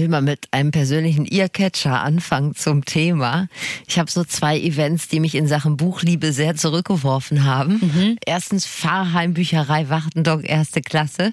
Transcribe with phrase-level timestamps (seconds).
[0.00, 3.48] will mal mit einem persönlichen Earcatcher anfangen zum Thema.
[3.86, 7.80] Ich habe so zwei Events, die mich in Sachen Buchliebe sehr zurückgeworfen haben.
[7.80, 8.16] Mhm.
[8.24, 11.32] Erstens Pfarrheim Bücherei Wartendock erste Klasse.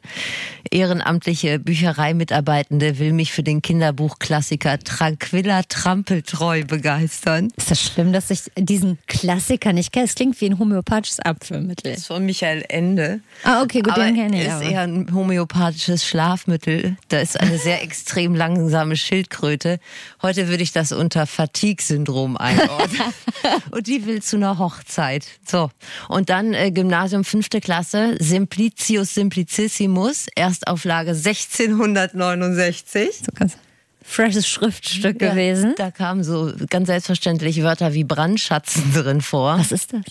[0.70, 7.50] Ehrenamtliche Büchereimitarbeitende will mich für den Kinderbuchklassiker Tranquilla Trampeltreu begeistern.
[7.56, 10.06] Ist das schlimm, dass ich diesen Klassiker nicht kenne?
[10.06, 11.92] Es klingt wie ein homöopathisches Abführmittel.
[11.92, 13.22] Das ist von Michael Ende.
[13.44, 14.48] Ah, okay, gut, aber den kenne ich.
[14.48, 16.98] ist eher ein homöopathisches Schlafmittel.
[17.08, 19.80] Da ist eine sehr extrem langsame Schildkröte.
[20.22, 23.14] Heute würde ich das unter Fatigue-Syndrom einordnen.
[23.72, 25.26] und die will zu einer Hochzeit.
[25.46, 25.70] So.
[26.10, 33.20] Und dann äh, Gymnasium fünfte Klasse, Simplicius Simplicissimus, Erstauflage 1669.
[33.20, 33.58] So ganz
[34.04, 35.76] freshes Schriftstück ja, gewesen.
[35.78, 39.60] Da kamen so ganz selbstverständlich Wörter wie Brandschatzen drin vor.
[39.60, 40.02] Was ist das?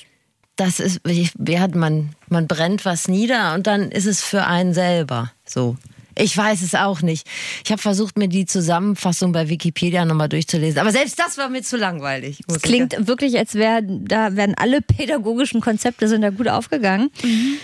[0.54, 5.32] Das ist, ja, man, man brennt was nieder und dann ist es für einen selber
[5.44, 5.76] so.
[6.18, 7.26] Ich weiß es auch nicht.
[7.64, 10.80] Ich habe versucht, mir die Zusammenfassung bei Wikipedia nochmal durchzulesen.
[10.80, 12.40] Aber selbst das war mir zu langweilig.
[12.48, 13.06] Es klingt ja.
[13.06, 17.10] wirklich, als wären da werden alle pädagogischen Konzepte sind da gut aufgegangen.
[17.22, 17.58] Mhm.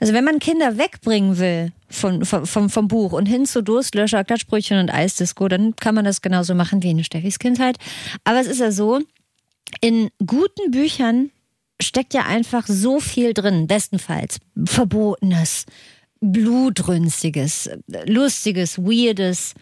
[0.00, 4.24] Also wenn man Kinder wegbringen will von, vom, vom, vom Buch und hin zu Durstlöscher,
[4.24, 7.78] Klatschbrötchen und Eisdisco, dann kann man das genauso machen wie in Steffis Kindheit.
[8.24, 9.00] Aber es ist ja so,
[9.80, 11.30] in guten Büchern
[11.80, 15.66] steckt ja einfach so viel drin, bestenfalls Verbotenes,
[16.32, 17.70] Blutrünstiges,
[18.06, 19.54] Lustiges, Weirdes,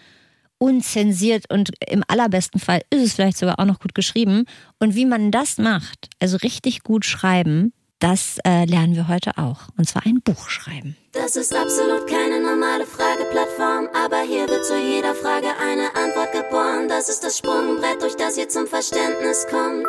[0.59, 4.45] unzensiert und im allerbesten Fall ist es vielleicht sogar auch noch gut geschrieben.
[4.79, 9.69] Und wie man das macht, also richtig gut schreiben, das äh, lernen wir heute auch.
[9.77, 10.97] Und zwar ein Buch schreiben.
[11.13, 16.89] Das ist absolut keine normale Frageplattform, aber hier wird zu jeder Frage eine Antwort geboren.
[16.89, 19.87] Das ist das Sprungbrett, durch das ihr zum Verständnis kommt.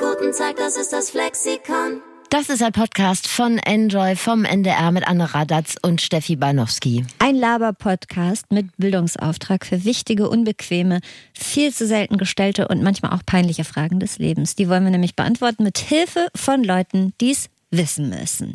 [0.00, 2.02] Guten Tag, das ist das Flexikon.
[2.34, 7.06] Das ist ein Podcast von Enjoy vom NDR mit Anne Radatz und Steffi Banowski.
[7.20, 10.98] Ein Laber-Podcast mit Bildungsauftrag für wichtige, unbequeme,
[11.32, 14.56] viel zu selten gestellte und manchmal auch peinliche Fragen des Lebens.
[14.56, 18.50] Die wollen wir nämlich beantworten mit Hilfe von Leuten, die es wissen müssen.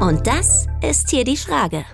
[0.00, 1.86] Und das ist hier die Frage.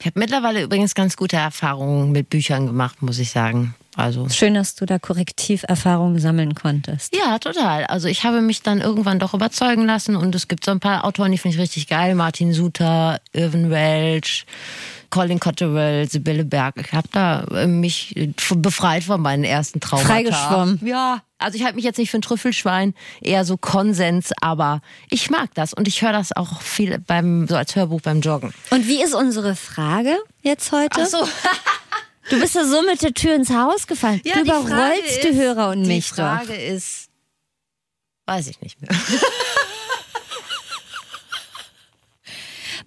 [0.00, 3.74] Ich habe mittlerweile übrigens ganz gute Erfahrungen mit Büchern gemacht, muss ich sagen.
[3.96, 7.16] Also Schön, dass du da Korrektiverfahrungen sammeln konntest.
[7.16, 7.86] Ja, total.
[7.86, 11.06] Also ich habe mich dann irgendwann doch überzeugen lassen und es gibt so ein paar
[11.06, 12.14] Autoren, die finde ich richtig geil.
[12.14, 14.44] Martin Suter, Irvin Welch,
[15.08, 16.74] Colin Cotterell, Sibylle Berg.
[16.78, 18.14] Ich habe da äh, mich
[18.56, 20.08] befreit von meinen ersten Traumata.
[20.08, 20.80] Freigeschwommen.
[20.84, 22.92] Ja, also ich halte mich jetzt nicht für ein Trüffelschwein,
[23.22, 27.56] eher so Konsens, aber ich mag das und ich höre das auch viel beim so
[27.56, 28.52] als Hörbuch beim Joggen.
[28.70, 31.00] Und wie ist unsere Frage jetzt heute?
[31.00, 31.18] Ach so.
[32.30, 34.20] Du bist ja so mit der Tür ins Haus gefallen.
[34.24, 36.74] Ja, du die überrollst die, ist, Hörer und die mich Die Frage doch.
[36.74, 37.08] ist,
[38.26, 38.90] weiß ich nicht mehr.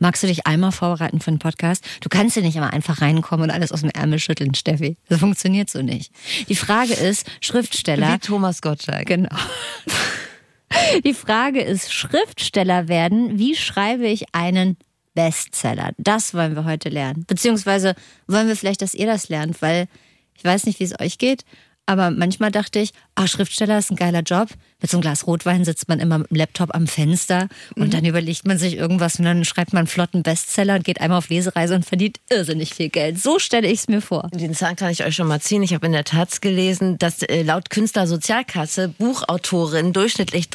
[0.01, 1.83] Magst du dich einmal vorbereiten für einen Podcast?
[1.99, 4.95] Du kannst ja nicht immer einfach reinkommen und alles aus dem Ärmel schütteln, Steffi.
[5.09, 6.13] Das funktioniert so nicht.
[6.47, 8.13] Die Frage ist, Schriftsteller.
[8.13, 9.07] Wie Thomas Gottschalk.
[9.07, 9.35] Genau.
[11.03, 14.77] Die Frage ist, Schriftsteller werden, wie schreibe ich einen
[15.23, 15.91] Bestseller?
[15.97, 17.25] Das wollen wir heute lernen.
[17.27, 17.93] Beziehungsweise
[18.27, 19.87] wollen wir vielleicht, dass ihr das lernt, weil
[20.35, 21.43] ich weiß nicht, wie es euch geht,
[21.85, 24.49] aber manchmal dachte ich, ah, Schriftsteller ist ein geiler Job.
[24.79, 27.89] Mit so einem Glas Rotwein sitzt man immer mit dem Laptop am Fenster und Mhm.
[27.89, 31.17] dann überlegt man sich irgendwas und dann schreibt man einen flotten Bestseller und geht einmal
[31.17, 33.19] auf Lesereise und verdient irrsinnig viel Geld.
[33.19, 34.29] So stelle ich es mir vor.
[34.33, 35.63] Den Zahn kann ich euch schon mal ziehen.
[35.63, 40.45] Ich habe in der Taz gelesen, dass äh, laut Künstlersozialkasse Buchautorinnen durchschnittlich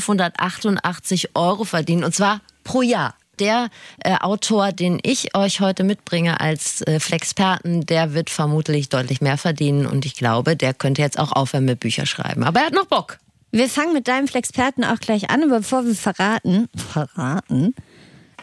[0.00, 3.14] 13.588 Euro verdienen und zwar pro Jahr.
[3.40, 3.70] Der
[4.04, 9.38] äh, Autor, den ich euch heute mitbringe als äh, Flexperten, der wird vermutlich deutlich mehr
[9.38, 12.44] verdienen und ich glaube, der könnte jetzt auch aufhören mit Bücher schreiben.
[12.44, 13.18] Aber er hat noch Bock.
[13.50, 17.74] Wir fangen mit deinem Flexperten auch gleich an, aber bevor wir verraten, verraten,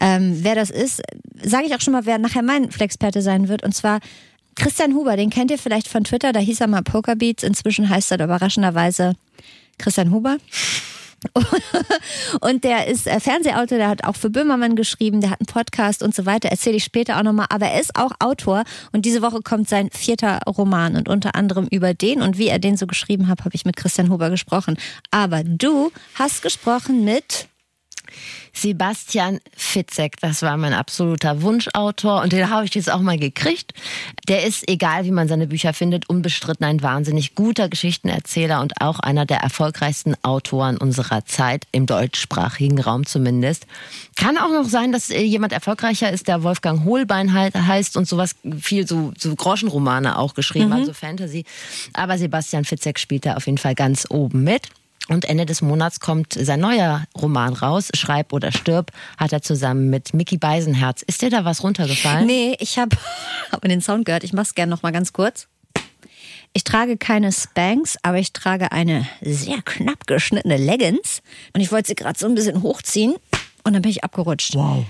[0.01, 1.01] ähm, wer das ist,
[1.41, 3.63] sage ich auch schon mal, wer nachher mein Flexperte sein wird.
[3.63, 3.99] Und zwar
[4.55, 8.11] Christian Huber, den kennt ihr vielleicht von Twitter, da hieß er mal Pokerbeats, inzwischen heißt
[8.11, 9.13] er überraschenderweise
[9.77, 10.37] Christian Huber.
[12.41, 16.03] Und der ist äh, Fernsehautor, der hat auch für Böhmermann geschrieben, der hat einen Podcast
[16.03, 17.47] und so weiter, erzähle ich später auch nochmal.
[17.49, 21.67] Aber er ist auch Autor und diese Woche kommt sein vierter Roman und unter anderem
[21.71, 24.77] über den und wie er den so geschrieben hat, habe ich mit Christian Huber gesprochen.
[25.11, 27.47] Aber du hast gesprochen mit
[28.53, 33.73] Sebastian Fitzek, das war mein absoluter Wunschautor und den habe ich jetzt auch mal gekriegt.
[34.27, 38.99] Der ist, egal wie man seine Bücher findet, unbestritten ein wahnsinnig guter Geschichtenerzähler und auch
[38.99, 43.67] einer der erfolgreichsten Autoren unserer Zeit, im deutschsprachigen Raum zumindest.
[44.15, 48.35] Kann auch noch sein, dass äh, jemand erfolgreicher ist, der Wolfgang Hohlbein heißt und sowas,
[48.59, 51.45] viel so, so Groschenromane auch geschrieben, also Fantasy.
[51.93, 54.69] Aber Sebastian Fitzek spielt da auf jeden Fall ganz oben mit.
[55.09, 59.89] Und Ende des Monats kommt sein neuer Roman raus, Schreib oder stirb, hat er zusammen
[59.89, 61.01] mit Mickey Beisenherz.
[61.01, 62.25] Ist dir da was runtergefallen?
[62.25, 62.95] Nee, ich habe
[63.51, 64.23] hab den Sound gehört.
[64.23, 65.47] Ich mach's gerne noch mal ganz kurz.
[66.53, 71.21] Ich trage keine Spanks, aber ich trage eine sehr knapp geschnittene Leggings.
[71.53, 73.15] Und ich wollte sie gerade so ein bisschen hochziehen
[73.63, 74.55] und dann bin ich abgerutscht.
[74.55, 74.85] Wow.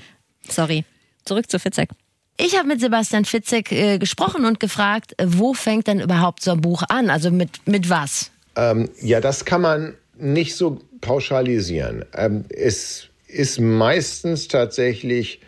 [0.48, 0.86] Sorry.
[1.26, 1.90] Zurück zu Fitzek.
[2.38, 6.62] Ich habe mit Sebastian Fitzek äh, gesprochen und gefragt, wo fängt denn überhaupt so ein
[6.62, 7.10] Buch an?
[7.10, 8.32] Also mit, mit was?
[8.56, 12.06] Ähm, ja, das kann man nicht so pauschalisieren.
[12.14, 15.42] Ähm, es ist meistens tatsächlich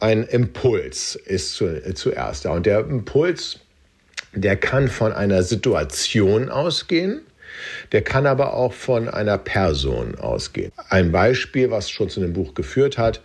[0.00, 2.52] ein Impuls, ist zu, äh, zuerst da.
[2.52, 3.60] Und der Impuls,
[4.34, 7.22] der kann von einer Situation ausgehen.
[7.92, 10.72] Der kann aber auch von einer Person ausgehen.
[10.88, 13.20] Ein Beispiel, was schon zu einem Buch geführt hat,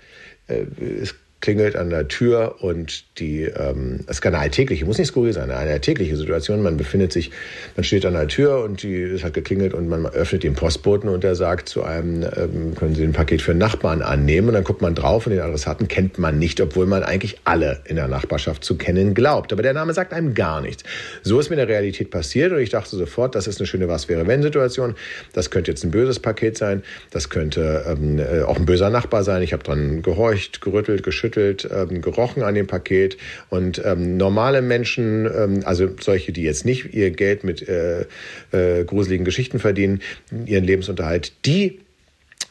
[0.47, 0.65] äh,
[1.01, 5.33] es klingelt an der Tür und die, ähm, es kann eine alltägliche, muss nicht skurril
[5.33, 6.63] sein, eine alltägliche Situation.
[6.63, 7.31] Man befindet sich,
[7.75, 11.09] man steht an der Tür und die ist halt geklingelt und man öffnet den Postboten
[11.09, 14.47] und der sagt zu einem, ähm, können Sie ein Paket für einen Nachbarn annehmen?
[14.47, 17.81] Und dann guckt man drauf und den Adressaten kennt man nicht, obwohl man eigentlich alle
[17.85, 19.53] in der Nachbarschaft zu kennen glaubt.
[19.53, 20.83] Aber der Name sagt einem gar nichts.
[21.21, 23.87] So ist mir in der Realität passiert und ich dachte sofort, das ist eine schöne
[23.87, 24.95] Was-wäre-wenn-Situation.
[25.33, 29.23] Das könnte jetzt ein böses Paket sein, das könnte ähm, äh, auch ein böser Nachbar
[29.23, 29.43] sein.
[29.43, 33.17] Ich habe dran gehorcht, gerüttelt, geschüttelt geschüttelt, ähm, gerochen an dem Paket.
[33.49, 38.05] Und ähm, normale Menschen, ähm, also solche, die jetzt nicht ihr Geld mit äh,
[38.51, 40.01] äh, gruseligen Geschichten verdienen,
[40.45, 41.79] ihren Lebensunterhalt, die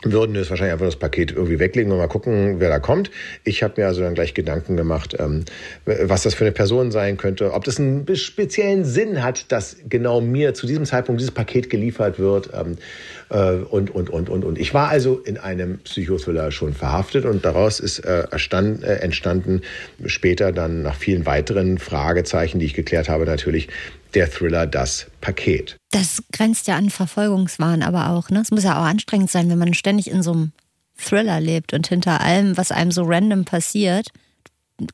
[0.03, 3.11] würden es wahrscheinlich einfach das Paket irgendwie weglegen und mal gucken, wer da kommt.
[3.45, 5.45] Ich habe mir also dann gleich Gedanken gemacht, ähm,
[5.85, 10.21] was das für eine Person sein könnte, ob das einen speziellen Sinn hat, dass genau
[10.21, 14.59] mir zu diesem Zeitpunkt dieses Paket geliefert wird ähm, äh, und, und, und, und, und.
[14.59, 19.63] Ich war also in einem Psychothriller schon verhaftet und daraus ist äh, erstand, äh, entstanden
[20.05, 23.69] später dann nach vielen weiteren Fragezeichen, die ich geklärt habe, natürlich
[24.15, 25.77] der Thriller Das Paket.
[25.91, 28.31] Das grenzt ja an Verfolgungswahn aber auch.
[28.31, 28.41] Ne?
[28.41, 30.53] Es muss ja auch anstrengend sein, wenn man ständig in so einem
[30.97, 34.09] Thriller lebt und hinter allem, was einem so random passiert,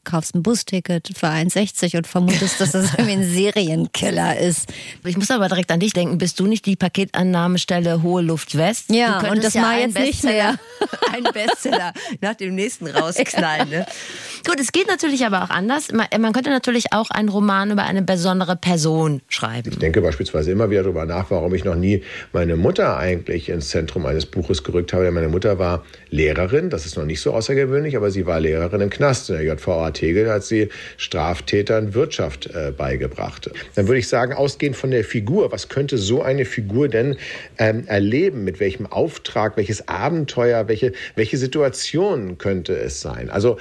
[0.04, 4.72] kaufst ein Busticket für 1,60 und vermutest, dass das irgendwie ein Serienkiller ist.
[5.04, 6.18] Ich muss aber direkt an dich denken.
[6.18, 8.90] Bist du nicht die Paketannahmestelle Hohe Luft West?
[8.90, 10.58] Ja, du und das ja war einen jetzt nicht mehr.
[11.12, 13.68] Ein Bestseller nach dem nächsten rausknallen.
[13.68, 13.86] Ne?
[14.46, 15.92] Gut, es geht natürlich aber auch anders.
[15.92, 19.70] Man, man könnte natürlich auch einen Roman über eine besondere Person schreiben.
[19.72, 22.02] Ich denke beispielsweise immer wieder darüber nach, warum ich noch nie
[22.32, 25.10] meine Mutter eigentlich ins Zentrum eines Buches gerückt habe.
[25.10, 28.90] Meine Mutter war Lehrerin, das ist noch nicht so außergewöhnlich, aber sie war Lehrerin im
[28.90, 33.50] Knast in der JVA Tegel, hat sie Straftätern Wirtschaft äh, beigebracht.
[33.74, 37.16] Dann würde ich sagen, ausgehend von der Figur, was könnte so eine Figur denn
[37.58, 38.44] ähm, erleben?
[38.44, 43.30] Mit welchem Auftrag, welches Abenteuer, welche, welche Situation könnte es sein?
[43.30, 43.58] Also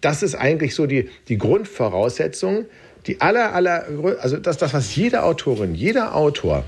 [0.00, 2.66] das ist eigentlich so die, die Grundvoraussetzung,
[3.06, 3.86] die aller, aller,
[4.20, 6.64] also das, das, was jede Autorin, jeder Autor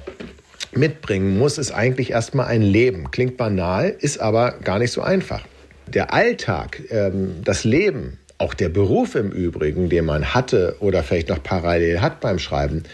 [0.73, 3.11] mitbringen muss, ist eigentlich erstmal ein Leben.
[3.11, 5.45] Klingt banal, ist aber gar nicht so einfach.
[5.89, 11.29] Der Alltag, ähm, das Leben, auch der Beruf im Übrigen, den man hatte oder vielleicht
[11.29, 12.85] noch parallel hat beim Schreiben,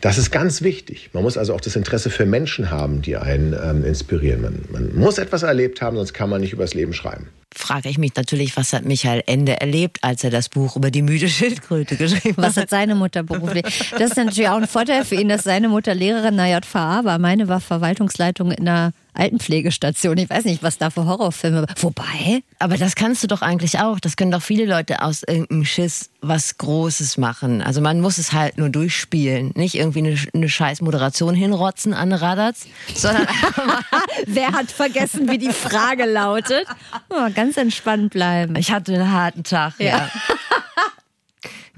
[0.00, 1.10] das ist ganz wichtig.
[1.12, 4.42] Man muss also auch das Interesse für Menschen haben, die einen ähm, inspirieren.
[4.42, 7.98] Man, man muss etwas erlebt haben, sonst kann man nicht übers Leben schreiben frage ich
[7.98, 11.96] mich natürlich, was hat Michael Ende erlebt, als er das Buch über die müde Schildkröte
[11.96, 12.44] geschrieben hat?
[12.44, 13.64] Was hat seine Mutter beruflich?
[13.92, 17.04] Das ist natürlich auch ein Vorteil für ihn, dass seine Mutter Lehrerin in der JVA
[17.04, 17.18] war.
[17.18, 20.18] Meine war Verwaltungsleitung in der Altenpflegestation.
[20.18, 21.66] Ich weiß nicht, was da für Horrorfilme.
[21.80, 22.42] Wobei.
[22.58, 24.00] Aber das kannst du doch eigentlich auch.
[24.00, 27.62] Das können doch viele Leute aus irgendeinem Schiss was Großes machen.
[27.62, 29.52] Also man muss es halt nur durchspielen.
[29.54, 33.26] Nicht irgendwie eine, eine scheiß Moderation hinrotzen an Radatz, sondern
[34.26, 36.66] Wer hat vergessen, wie die Frage lautet?
[37.10, 38.56] Oh, ganz entspannt bleiben.
[38.56, 39.86] Ich hatte einen harten Tag, ja.
[39.86, 40.10] ja.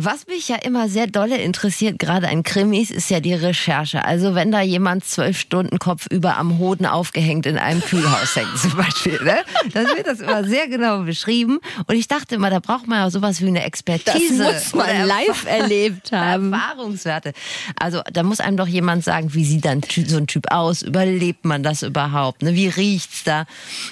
[0.01, 4.05] Was mich ja immer sehr dolle interessiert, gerade an Krimis, ist ja die Recherche.
[4.05, 8.77] Also wenn da jemand zwölf Stunden kopfüber am Hoden aufgehängt in einem Kühlhaus hängt zum
[8.77, 9.39] Beispiel, ne?
[9.75, 11.59] dann wird das immer sehr genau beschrieben.
[11.89, 14.39] Und ich dachte immer, da braucht man ja sowas wie eine Expertise.
[14.39, 16.53] Das muss man live erlebt haben.
[16.53, 17.33] Erfahrungswerte.
[17.75, 20.83] Also da muss einem doch jemand sagen, wie sieht dann so ein Typ aus?
[20.83, 22.43] Überlebt man das überhaupt?
[22.43, 22.55] Ne?
[22.55, 23.47] Wie riecht's da?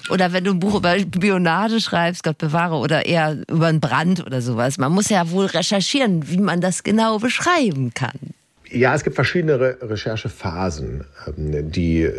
[0.09, 4.25] Oder wenn du ein Buch über Spionage schreibst, Gott bewahre, oder eher über einen Brand
[4.25, 4.79] oder sowas.
[4.79, 8.35] Man muss ja wohl recherchieren recherchieren, wie man das genau beschreiben kann.
[8.69, 12.13] Ja, es gibt verschiedene Re Recherchephasen, ähm, die äh,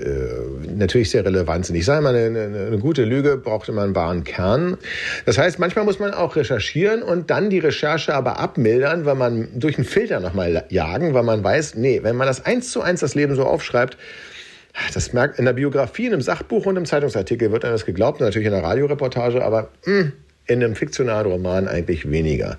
[0.74, 1.75] natürlich sehr relevant sind.
[1.75, 4.77] Ich sage mal, eine, eine, gute Lüge braucht immer einen wahren Kern.
[5.25, 9.50] Das heißt, manchmal muss man auch recherchieren und dann die Recherche aber abmildern, weil man
[9.60, 13.01] durch einen Filter nochmal jagen, weil man weiß, nee, wenn man das eins zu eins
[13.01, 13.98] das Leben so aufschreibt,
[14.93, 18.22] das merkt in der Biografie, in einem Sachbuch und im Zeitungsartikel wird einem das geglaubt,
[18.22, 20.13] natürlich in der Radioreportage, aber mh, hm,
[20.47, 22.57] in einem fiktionalen Roman eigentlich weniger.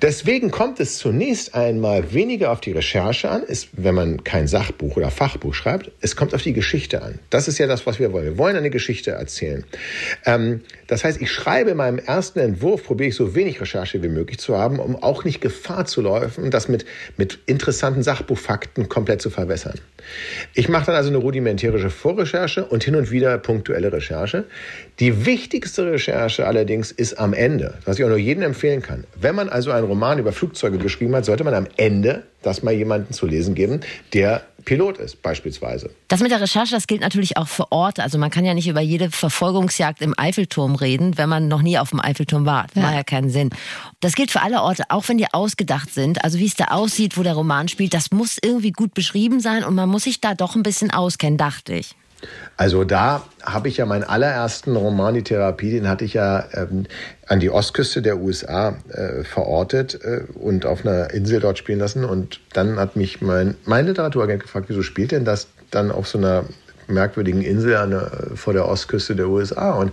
[0.00, 4.96] Deswegen kommt es zunächst einmal weniger auf die Recherche an, ist, wenn man kein Sachbuch
[4.96, 5.90] oder Fachbuch schreibt.
[6.00, 7.18] Es kommt auf die Geschichte an.
[7.30, 8.24] Das ist ja das, was wir wollen.
[8.24, 9.64] Wir wollen eine Geschichte erzählen.
[10.24, 14.08] Ähm, das heißt, ich schreibe in meinem ersten Entwurf, probiere ich so wenig Recherche wie
[14.08, 19.20] möglich zu haben, um auch nicht Gefahr zu laufen, das mit, mit interessanten Sachbuchfakten komplett
[19.20, 19.78] zu verwässern.
[20.54, 24.44] Ich mache dann also eine rudimentäre Vorrecherche und hin und wieder punktuelle Recherche.
[25.00, 29.04] Die wichtigste Recherche allerdings ist am Ende, was ich auch nur jedem empfehlen kann.
[29.14, 32.72] Wenn man also einen Roman über Flugzeuge geschrieben hat, sollte man am Ende das mal
[32.72, 33.80] jemanden zu lesen geben,
[34.12, 35.90] der Pilot ist, beispielsweise.
[36.08, 38.02] Das mit der Recherche, das gilt natürlich auch für Orte.
[38.02, 41.78] Also man kann ja nicht über jede Verfolgungsjagd im Eiffelturm reden, wenn man noch nie
[41.78, 42.66] auf dem Eiffelturm war.
[42.66, 42.82] Das ja.
[42.82, 43.50] macht ja keinen Sinn.
[44.00, 46.22] Das gilt für alle Orte, auch wenn die ausgedacht sind.
[46.22, 49.64] Also wie es da aussieht, wo der Roman spielt, das muss irgendwie gut beschrieben sein
[49.64, 51.94] und man muss sich da doch ein bisschen auskennen, dachte ich.
[52.56, 56.86] Also da habe ich ja meinen allerersten Roman, die Therapie, den hatte ich ja ähm,
[57.26, 62.04] an die Ostküste der USA äh, verortet äh, und auf einer Insel dort spielen lassen.
[62.04, 66.18] Und dann hat mich mein, mein Literaturagent gefragt, wieso spielt denn das dann auf so
[66.18, 66.44] einer
[66.88, 69.72] merkwürdigen Insel an, vor der Ostküste der USA?
[69.72, 69.92] Und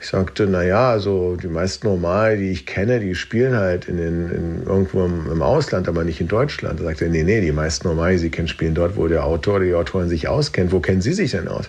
[0.00, 3.98] ich sagte, na ja, also die meisten Romane, die ich kenne, die spielen halt in
[3.98, 6.80] den, in, irgendwo im, im, Ausland, aber nicht in Deutschland.
[6.80, 9.24] Da sagte er, nee, nee, die meisten Romane, die Sie kennen, spielen dort, wo der
[9.24, 10.72] Autor oder die Autorin sich auskennt.
[10.72, 11.68] Wo kennen Sie sich denn aus?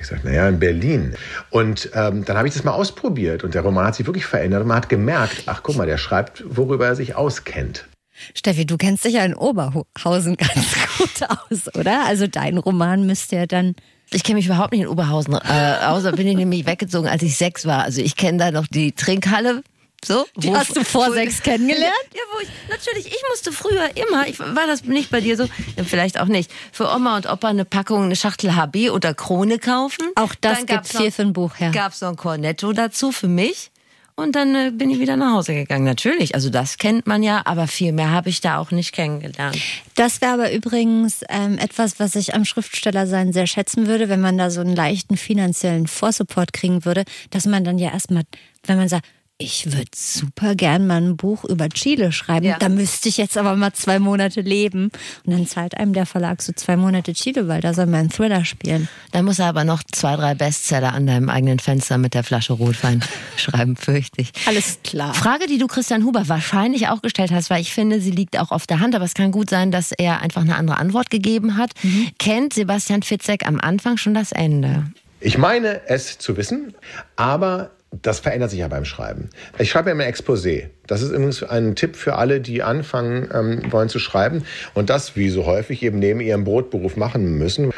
[0.00, 1.14] Ich sagte, naja, in Berlin.
[1.50, 4.62] Und ähm, dann habe ich das mal ausprobiert und der Roman hat sich wirklich verändert
[4.62, 7.86] und man hat gemerkt, ach guck mal, der schreibt, worüber er sich auskennt.
[8.34, 12.04] Steffi, du kennst dich ja in Oberhausen ganz gut aus, oder?
[12.06, 13.76] Also dein Roman müsste ja dann
[14.12, 17.36] ich kenne mich überhaupt nicht in Oberhausen äh, außer bin ich nämlich weggezogen, als ich
[17.36, 17.84] sechs war.
[17.84, 19.62] Also ich kenne da noch die Trinkhalle.
[20.02, 21.92] So, die wo, hast du vor wo, sechs kennengelernt?
[22.14, 25.46] Ja, wo ich, natürlich, ich musste früher immer, ich, war das nicht bei dir so?
[25.84, 26.50] Vielleicht auch nicht.
[26.72, 30.08] Für Oma und Opa eine Packung, eine Schachtel HB oder Krone kaufen.
[30.14, 31.70] Auch das gibt viel für ein Buch, ja.
[31.70, 33.70] Gab es noch ein Cornetto dazu für mich.
[34.16, 35.84] Und dann äh, bin ich wieder nach Hause gegangen.
[35.84, 39.58] Natürlich, also das kennt man ja, aber viel mehr habe ich da auch nicht kennengelernt.
[39.94, 44.36] Das wäre aber übrigens ähm, etwas, was ich am Schriftstellersein sehr schätzen würde, wenn man
[44.38, 48.24] da so einen leichten finanziellen Vorsupport kriegen würde, dass man dann ja erstmal,
[48.66, 49.06] wenn man sagt,
[49.40, 52.44] ich würde super gern mal ein Buch über Chile schreiben.
[52.44, 52.58] Ja.
[52.58, 54.90] Da müsste ich jetzt aber mal zwei Monate leben.
[55.24, 58.10] Und dann zahlt einem der Verlag so zwei Monate Chile, weil da soll man einen
[58.10, 58.88] Thriller spielen.
[59.12, 62.52] Da muss er aber noch zwei, drei Bestseller an deinem eigenen Fenster mit der Flasche
[62.52, 63.02] Rotwein
[63.36, 64.32] schreiben, fürchte ich.
[64.46, 65.14] Alles klar.
[65.14, 68.50] Frage, die du Christian Huber wahrscheinlich auch gestellt hast, weil ich finde, sie liegt auch
[68.50, 71.56] auf der Hand, aber es kann gut sein, dass er einfach eine andere Antwort gegeben
[71.56, 71.70] hat.
[71.82, 72.10] Mhm.
[72.18, 74.84] Kennt Sebastian Fitzek am Anfang schon das Ende?
[75.18, 76.74] Ich meine es zu wissen,
[77.16, 77.70] aber
[78.02, 79.30] das verändert sich ja beim Schreiben.
[79.58, 80.66] Ich schreibe ja immer Exposé.
[80.86, 84.44] Das ist übrigens ein Tipp für alle, die anfangen ähm, wollen zu schreiben
[84.74, 87.72] und das, wie so häufig, eben neben ihrem Brotberuf machen müssen.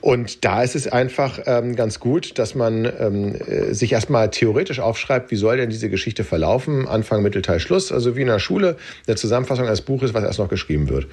[0.00, 4.80] Und da ist es einfach ähm, ganz gut, dass man ähm, äh, sich erstmal theoretisch
[4.80, 8.76] aufschreibt, wie soll denn diese Geschichte verlaufen, Anfang, Mittelteil, Schluss, also wie in der Schule,
[9.06, 11.06] eine Zusammenfassung eines Buches, was erst noch geschrieben wird.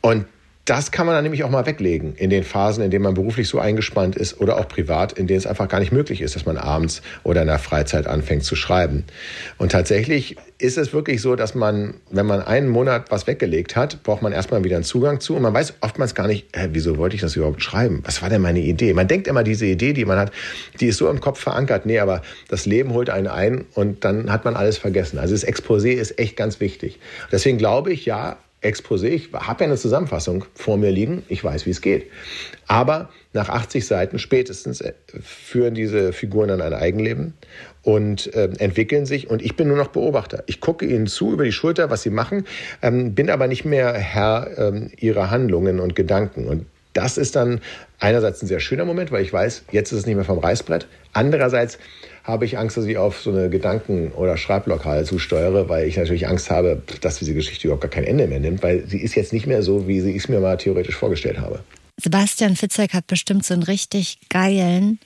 [0.00, 0.24] Und
[0.64, 3.48] das kann man dann nämlich auch mal weglegen in den Phasen, in denen man beruflich
[3.48, 6.46] so eingespannt ist oder auch privat, in denen es einfach gar nicht möglich ist, dass
[6.46, 9.04] man abends oder in der Freizeit anfängt zu schreiben.
[9.58, 14.02] Und tatsächlich ist es wirklich so, dass man, wenn man einen Monat was weggelegt hat,
[14.04, 16.96] braucht man erstmal wieder einen Zugang zu und man weiß oftmals gar nicht, hä, wieso
[16.96, 18.00] wollte ich das überhaupt schreiben?
[18.04, 18.94] Was war denn meine Idee?
[18.94, 20.32] Man denkt immer, diese Idee, die man hat,
[20.80, 21.84] die ist so im Kopf verankert.
[21.84, 25.18] Nee, aber das Leben holt einen ein und dann hat man alles vergessen.
[25.18, 27.00] Also das Exposé ist echt ganz wichtig.
[27.30, 29.08] Deswegen glaube ich, ja, Exposé.
[29.08, 31.22] Ich habe ja eine Zusammenfassung vor mir liegen.
[31.28, 32.10] Ich weiß, wie es geht.
[32.66, 37.34] Aber nach 80 Seiten spätestens äh, führen diese Figuren dann ein Eigenleben
[37.82, 39.28] und äh, entwickeln sich.
[39.28, 40.42] Und ich bin nur noch Beobachter.
[40.46, 42.44] Ich gucke ihnen zu über die Schulter, was sie machen,
[42.82, 46.46] ähm, bin aber nicht mehr Herr ähm, ihrer Handlungen und Gedanken.
[46.48, 47.60] Und das ist dann
[47.98, 50.86] einerseits ein sehr schöner Moment, weil ich weiß, jetzt ist es nicht mehr vom Reißbrett.
[51.12, 51.78] Andererseits
[52.24, 56.26] habe ich Angst, dass ich auf so eine Gedanken- oder Schreibblockade zusteuere, weil ich natürlich
[56.26, 59.34] Angst habe, dass diese Geschichte überhaupt gar kein Ende mehr nimmt, weil sie ist jetzt
[59.34, 61.60] nicht mehr so, wie ich es mir mal theoretisch vorgestellt habe.
[62.02, 64.98] Sebastian Fitzek hat bestimmt so einen richtig geilen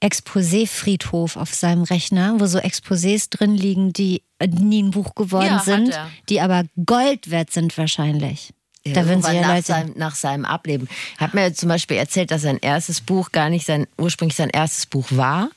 [0.00, 5.60] Exposé-Friedhof auf seinem Rechner, wo so Exposés drin liegen, die nie ein Buch geworden ja,
[5.60, 5.98] sind,
[6.28, 8.52] die aber Gold wert sind wahrscheinlich.
[8.86, 10.88] Ja, da würden sie ja nach, Leute seinem, nach seinem Ableben.
[11.16, 14.86] Hat mir zum Beispiel erzählt, dass sein erstes Buch gar nicht sein ursprünglich sein erstes
[14.86, 15.50] Buch war,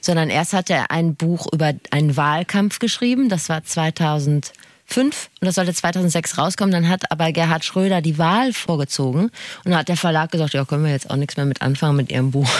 [0.00, 3.28] sondern erst hat er ein Buch über einen Wahlkampf geschrieben.
[3.28, 4.52] Das war 2005
[4.94, 6.72] und das sollte 2006 rauskommen.
[6.72, 9.32] Dann hat aber Gerhard Schröder die Wahl vorgezogen und
[9.64, 12.10] dann hat der Verlag gesagt, ja, können wir jetzt auch nichts mehr mit anfangen mit
[12.10, 12.50] ihrem Buch.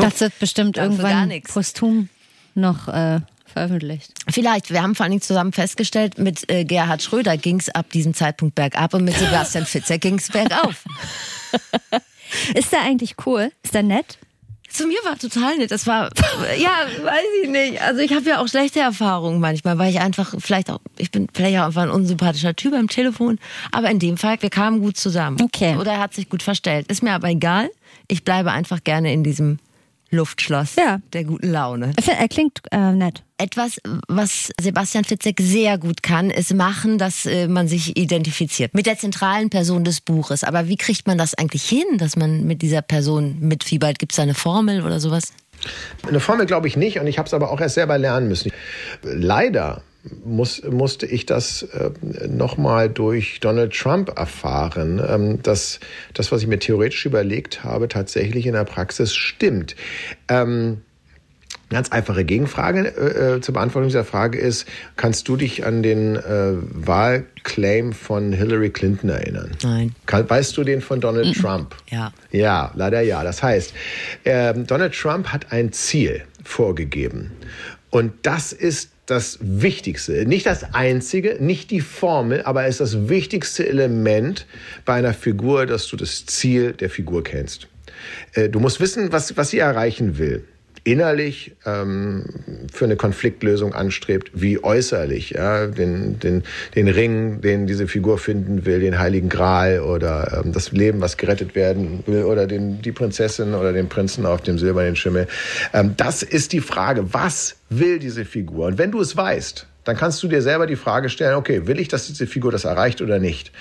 [0.00, 2.08] Das wird bestimmt irgendwann posthum
[2.54, 4.12] noch äh, veröffentlicht.
[4.28, 4.70] Vielleicht.
[4.70, 8.14] Wir haben vor allen Dingen zusammen festgestellt, mit äh, Gerhard Schröder ging es ab diesem
[8.14, 10.84] Zeitpunkt bergab und mit Sebastian Fitzer ging es bergauf.
[12.54, 13.50] Ist der eigentlich cool?
[13.62, 14.18] Ist der nett?
[14.68, 15.70] Zu mir war total nett.
[15.70, 16.10] Das war,
[16.58, 16.70] ja,
[17.02, 17.80] weiß ich nicht.
[17.82, 21.26] Also ich habe ja auch schlechte Erfahrungen manchmal, weil ich einfach vielleicht auch, ich bin
[21.32, 23.38] vielleicht auch einfach ein unsympathischer Typ am Telefon.
[23.72, 25.38] Aber in dem Fall, wir kamen gut zusammen.
[25.40, 25.76] Okay.
[25.76, 26.90] Oder er hat sich gut verstellt.
[26.90, 27.70] Ist mir aber egal.
[28.08, 29.58] Ich bleibe einfach gerne in diesem
[30.10, 31.00] Luftschloss Ja.
[31.12, 31.92] der guten Laune.
[32.18, 33.22] Er klingt äh, nett.
[33.36, 38.86] Etwas, was Sebastian Fitzek sehr gut kann, ist machen, dass äh, man sich identifiziert mit
[38.86, 40.42] der zentralen Person des Buches.
[40.44, 43.98] Aber wie kriegt man das eigentlich hin, dass man mit dieser Person mitfiebert?
[43.98, 45.32] Gibt es da eine Formel oder sowas?
[46.06, 48.50] Eine Formel glaube ich nicht und ich habe es aber auch erst selber lernen müssen.
[49.02, 49.82] Leider
[50.24, 51.90] muss, musste ich das äh,
[52.28, 55.80] nochmal durch Donald Trump erfahren, ähm, dass
[56.14, 59.76] das, was ich mir theoretisch überlegt habe, tatsächlich in der Praxis stimmt.
[60.28, 60.82] Ähm,
[61.70, 66.16] Ganz einfache Gegenfrage äh, äh, zur Beantwortung dieser Frage ist, kannst du dich an den
[66.16, 69.50] äh, Wahlclaim von Hillary Clinton erinnern?
[69.62, 69.94] Nein.
[70.06, 71.74] Kann, weißt du den von Donald Trump?
[71.90, 72.12] Ja.
[72.30, 73.22] Ja, leider ja.
[73.22, 73.74] Das heißt,
[74.24, 77.32] ähm, Donald Trump hat ein Ziel vorgegeben.
[77.90, 83.08] Und das ist das Wichtigste, nicht das Einzige, nicht die Formel, aber es ist das
[83.08, 84.46] wichtigste Element
[84.84, 87.68] bei einer Figur, dass du das Ziel der Figur kennst.
[88.34, 90.44] Äh, du musst wissen, was, was sie erreichen will
[90.84, 92.24] innerlich ähm,
[92.72, 95.30] für eine Konfliktlösung anstrebt, wie äußerlich.
[95.30, 96.42] Ja, den, den,
[96.74, 101.16] den Ring, den diese Figur finden will, den Heiligen Gral oder ähm, das Leben, was
[101.16, 105.26] gerettet werden will, oder den, die Prinzessin oder den Prinzen auf dem silbernen Schimmel.
[105.72, 108.66] Ähm, das ist die Frage, was will diese Figur?
[108.66, 111.80] Und wenn du es weißt, dann kannst du dir selber die Frage stellen, okay, will
[111.80, 113.52] ich, dass diese Figur das erreicht oder nicht?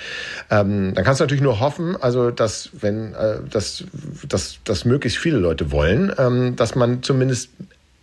[0.52, 3.86] Ähm, dann kannst du natürlich nur hoffen, also dass, wenn, äh, dass,
[4.28, 7.52] dass, dass möglichst viele Leute wollen, ähm, dass man zumindest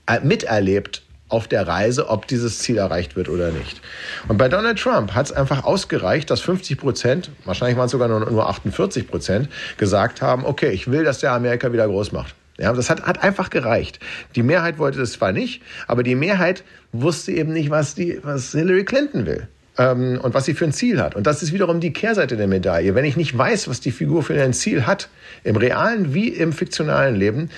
[0.07, 3.83] äh, miterlebt auf der Reise, ob dieses Ziel erreicht wird oder nicht.
[4.27, 8.09] Und bei Donald Trump hat es einfach ausgereicht, dass 50 Prozent, wahrscheinlich waren es sogar
[8.09, 12.35] nur, nur 48 Prozent, gesagt haben, okay, ich will, dass der Amerika wieder groß macht.
[12.59, 13.99] Ja, das hat, hat einfach gereicht.
[14.37, 18.53] Die Mehrheit wollte das zwar nicht, aber die Mehrheit wusste eben nicht, was, die, was
[18.53, 19.49] Hillary Clinton will.
[19.77, 21.17] Ähm, und was sie für ein Ziel hat.
[21.17, 22.95] Und das ist wiederum die Kehrseite der Medaille.
[22.95, 25.09] Wenn ich nicht weiß, was die Figur für ein Ziel hat,
[25.43, 27.51] im realen wie im fiktionalen Leben,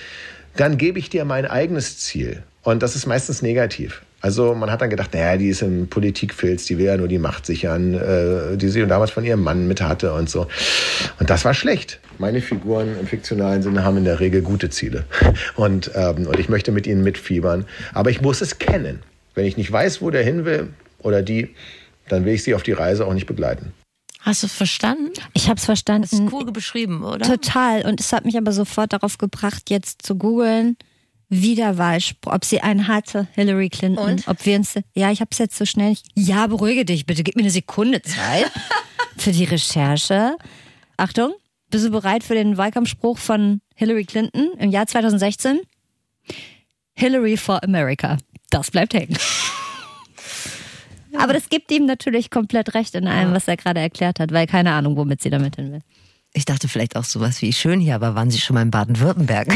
[0.55, 2.41] dann gebe ich dir mein eigenes Ziel.
[2.63, 4.01] Und das ist meistens negativ.
[4.19, 7.19] Also man hat dann gedacht, naja, die ist im Politikfilz, die will ja nur die
[7.19, 10.47] Macht sichern, äh, die sie damals von ihrem Mann mit hatte und so.
[11.19, 11.99] Und das war schlecht.
[12.19, 15.05] Meine Figuren im fiktionalen Sinne haben in der Regel gute Ziele.
[15.55, 17.65] Und, ähm, und ich möchte mit ihnen mitfiebern.
[17.93, 19.03] Aber ich muss es kennen.
[19.35, 21.53] Wenn ich nicht weiß, wo der hin will oder die,
[22.09, 23.73] dann will ich sie auf die Reise auch nicht begleiten.
[24.21, 25.11] Hast du es verstanden?
[25.33, 26.03] Ich habe es Das verstanden.
[26.11, 27.25] ist cool beschrieben, oder?
[27.25, 27.85] Total.
[27.85, 30.75] Und es hat mich aber sofort darauf gebracht, jetzt zu googeln,
[31.29, 34.03] Wiederwahlspruch, ob sie einen hatte, Hillary Clinton.
[34.03, 34.27] Und?
[34.27, 34.75] Ob wir uns.
[34.95, 36.05] Ja, ich habe es jetzt so schnell nicht.
[36.15, 37.23] Ja, beruhige dich bitte.
[37.23, 38.51] Gib mir eine Sekunde Zeit
[39.17, 40.35] für die Recherche.
[40.97, 41.33] Achtung,
[41.69, 45.61] bist du bereit für den Wahlkampfspruch von Hillary Clinton im Jahr 2016?
[46.93, 48.17] Hillary for America.
[48.49, 49.17] Das bleibt hängen.
[51.17, 54.45] Aber das gibt ihm natürlich komplett recht in allem, was er gerade erklärt hat, weil
[54.45, 55.81] keine Ahnung, womit sie damit hin will.
[56.33, 59.47] Ich dachte vielleicht auch sowas wie schön hier, aber waren Sie schon mal in Baden-Württemberg?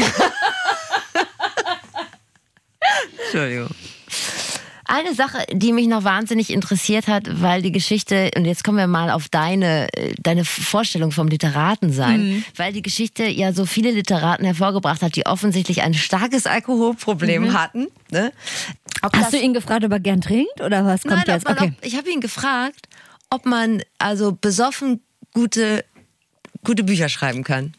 [3.24, 3.70] Entschuldigung.
[4.94, 8.86] Eine Sache, die mich noch wahnsinnig interessiert hat, weil die Geschichte, und jetzt kommen wir
[8.86, 13.90] mal auf deine, äh, deine Vorstellung vom Literaten sein, weil die Geschichte ja so viele
[13.90, 17.86] Literaten hervorgebracht hat, die offensichtlich ein starkes Alkoholproblem hatten.
[18.10, 18.32] Ne?
[19.00, 21.48] Ob Hast du ihn gefragt, ob er gern trinkt oder was kommt Nein, jetzt?
[21.48, 21.72] ob Okay.
[21.74, 22.90] auch, ich habe ihn gefragt,
[23.30, 25.00] ob man also besoffen
[25.32, 25.86] gute,
[26.64, 27.72] gute Bücher schreiben kann.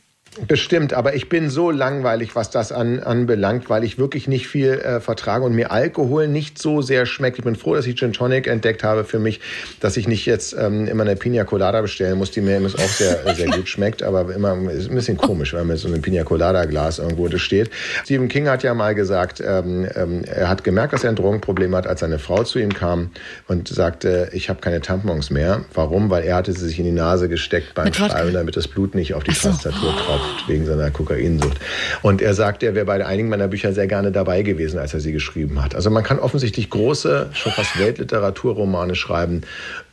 [0.48, 4.72] Bestimmt, aber ich bin so langweilig, was das an, anbelangt, weil ich wirklich nicht viel
[4.72, 7.38] äh, vertrage und mir Alkohol nicht so sehr schmeckt.
[7.38, 9.41] Ich bin froh, dass ich Gin Tonic entdeckt habe für mich,
[9.80, 13.19] dass ich nicht jetzt ähm, immer eine Pina Colada bestellen muss, die mir auch sehr,
[13.36, 16.65] sehr gut schmeckt, aber immer ist ein bisschen komisch, wenn man so einem Pina Colada
[16.65, 17.69] Glas irgendwo das steht.
[18.04, 21.76] Stephen King hat ja mal gesagt, ähm, ähm, er hat gemerkt, dass er ein Drogenproblem
[21.76, 23.12] hat, als seine Frau zu ihm kam
[23.48, 25.63] und sagte, ich habe keine Tampons mehr.
[25.74, 26.10] Warum?
[26.10, 27.93] Weil er hatte sie sich in die Nase gesteckt beim?
[27.93, 29.93] Schreiben, damit das Blut nicht auf die Tastatur
[30.24, 31.60] tropft wegen seiner Kokainsucht.
[32.02, 35.00] Und er sagt, er wäre bei einigen meiner Bücher sehr gerne dabei gewesen, als er
[35.00, 35.76] sie geschrieben hat.
[35.76, 39.42] Also man kann offensichtlich große, schon fast Weltliteraturromane schreiben,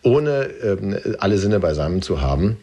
[0.03, 2.57] ohne ähm, alle Sinne beisammen zu haben.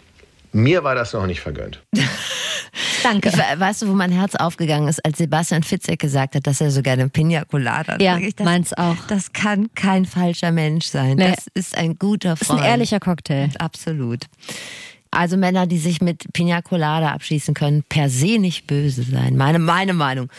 [0.54, 1.82] Mir war das noch nicht vergönnt.
[3.04, 3.32] Danke.
[3.32, 6.72] We- Weißt du, wo mein Herz aufgegangen ist, als Sebastian Fitzek gesagt hat, dass er
[6.72, 8.40] so gerne Pina Colada Ja, trinkt?
[8.40, 8.96] Das- meins auch.
[9.08, 11.18] Das kann kein falscher Mensch sein.
[11.18, 11.30] Nee.
[11.36, 12.62] Das ist ein guter ist Freund.
[12.62, 13.50] ein ehrlicher Cocktail.
[13.60, 14.24] Absolut.
[15.12, 19.36] Also Männer, die sich mit Pina Colada abschießen können, per se nicht böse sein.
[19.38, 20.30] Meine, meine Meinung.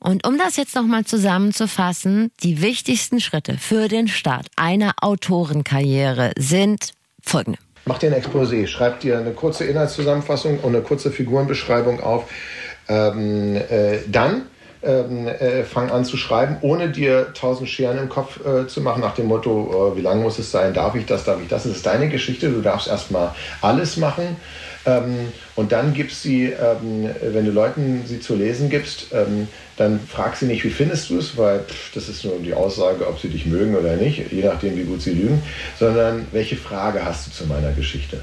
[0.00, 6.92] Und um das jetzt nochmal zusammenzufassen, die wichtigsten Schritte für den Start einer Autorenkarriere sind
[7.20, 7.58] folgende.
[7.84, 12.30] Mach dir ein Exposé, schreib dir eine kurze Inhaltszusammenfassung und eine kurze Figurenbeschreibung auf.
[12.88, 14.42] Ähm, äh, dann
[14.82, 19.14] äh, fang an zu schreiben, ohne dir tausend Scheren im Kopf äh, zu machen, nach
[19.14, 21.64] dem Motto, äh, wie lang muss es sein, darf ich das, darf ich das.
[21.64, 24.36] Es ist deine Geschichte, du darfst erstmal alles machen.
[24.86, 30.00] Ähm, und dann gibst sie, ähm, wenn du Leuten sie zu lesen gibst, ähm, dann
[30.00, 33.18] frag sie nicht, wie findest du es, weil pff, das ist nur die Aussage, ob
[33.18, 35.42] sie dich mögen oder nicht, je nachdem, wie gut sie lügen,
[35.78, 38.20] sondern welche Frage hast du zu meiner Geschichte?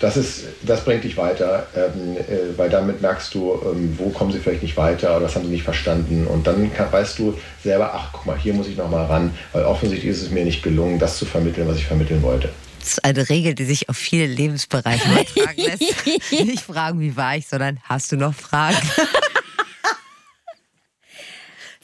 [0.00, 4.32] Das, ist, das bringt dich weiter, ähm, äh, weil damit merkst du, ähm, wo kommen
[4.32, 6.26] sie vielleicht nicht weiter oder was haben sie nicht verstanden.
[6.26, 9.64] Und dann kann, weißt du selber, ach guck mal, hier muss ich nochmal ran, weil
[9.64, 12.50] offensichtlich ist es mir nicht gelungen, das zu vermitteln, was ich vermitteln wollte.
[12.80, 15.82] Das ist eine Regel, die sich auf viele Lebensbereiche übertragen lässt.
[16.30, 18.76] Nicht fragen, wie war ich, sondern hast du noch Fragen?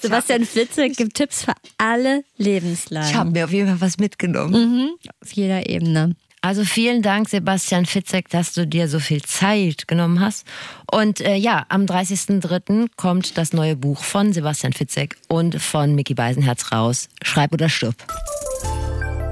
[0.03, 3.09] Sebastian Flitzek gibt Tipps für alle Lebenslagen.
[3.09, 4.53] Ich habe mir auf jeden Fall was mitgenommen.
[4.53, 4.91] Mhm,
[5.23, 6.17] auf jeder Ebene.
[6.45, 10.45] Also vielen Dank, Sebastian Fitzek, dass du dir so viel Zeit genommen hast.
[10.91, 12.89] Und äh, ja, am 30.03.
[12.97, 17.09] kommt das neue Buch von Sebastian Fitzek und von Mickey Beisenherz raus.
[17.23, 17.95] Schreib oder stirb.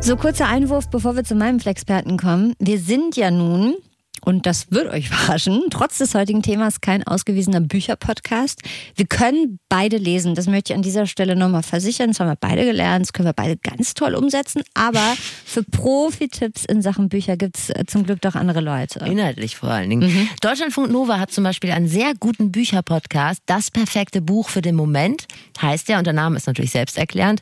[0.00, 2.54] So kurzer Einwurf, bevor wir zu meinem Flexperten kommen.
[2.60, 3.74] Wir sind ja nun
[4.24, 8.60] und das wird euch überraschen, trotz des heutigen Themas kein ausgewiesener Bücherpodcast.
[8.94, 12.08] Wir können beide lesen, das möchte ich an dieser Stelle nochmal versichern.
[12.10, 14.62] Das haben wir beide gelernt, das können wir beide ganz toll umsetzen.
[14.74, 19.00] Aber für Profi-Tipps in Sachen Bücher gibt es äh, zum Glück doch andere Leute.
[19.00, 20.08] Inhaltlich vor allen Dingen.
[20.08, 20.28] Mhm.
[20.40, 25.26] Deutschlandfunk Nova hat zum Beispiel einen sehr guten Bücherpodcast, Das perfekte Buch für den Moment,
[25.60, 27.40] heißt der, und der Name ist natürlich selbsterklärend.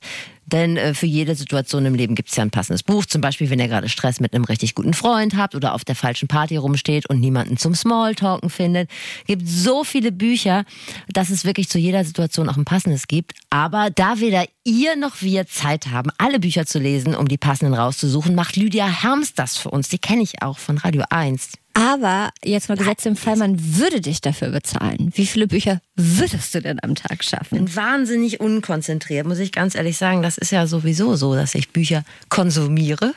[0.53, 3.05] Denn äh, für jede Situation im Leben gibt es ja ein passendes Buch.
[3.05, 5.95] Zum Beispiel, wenn ihr gerade Stress mit einem richtig guten Freund habt oder auf der
[5.95, 8.91] falschen Party rumsteht und niemanden zum Smalltalken findet.
[9.27, 10.65] Gibt so viele Bücher,
[11.09, 13.33] dass es wirklich zu jeder Situation auch ein passendes gibt.
[13.51, 17.75] Aber da weder ihr noch wir Zeit haben, alle Bücher zu lesen, um die passenden
[17.75, 19.89] rauszusuchen, macht Lydia Herms das für uns.
[19.89, 21.53] Die kenne ich auch von Radio 1.
[21.75, 25.13] Aber jetzt mal gesetzt im Fall, man würde dich dafür bezahlen.
[25.15, 27.57] Wie viele Bücher würdest du denn am Tag schaffen?
[27.57, 30.23] Bin wahnsinnig unkonzentriert, muss ich ganz ehrlich sagen.
[30.23, 33.15] Das ist ja sowieso so, dass ich Bücher konsumiere.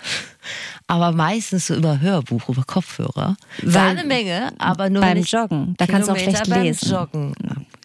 [0.86, 3.36] Aber meistens so über Hörbuch, über Kopfhörer.
[3.64, 5.74] War eine Menge, aber nur beim Joggen.
[5.78, 6.92] Da kannst du auch schlecht beim lesen.
[6.92, 7.34] Joggen.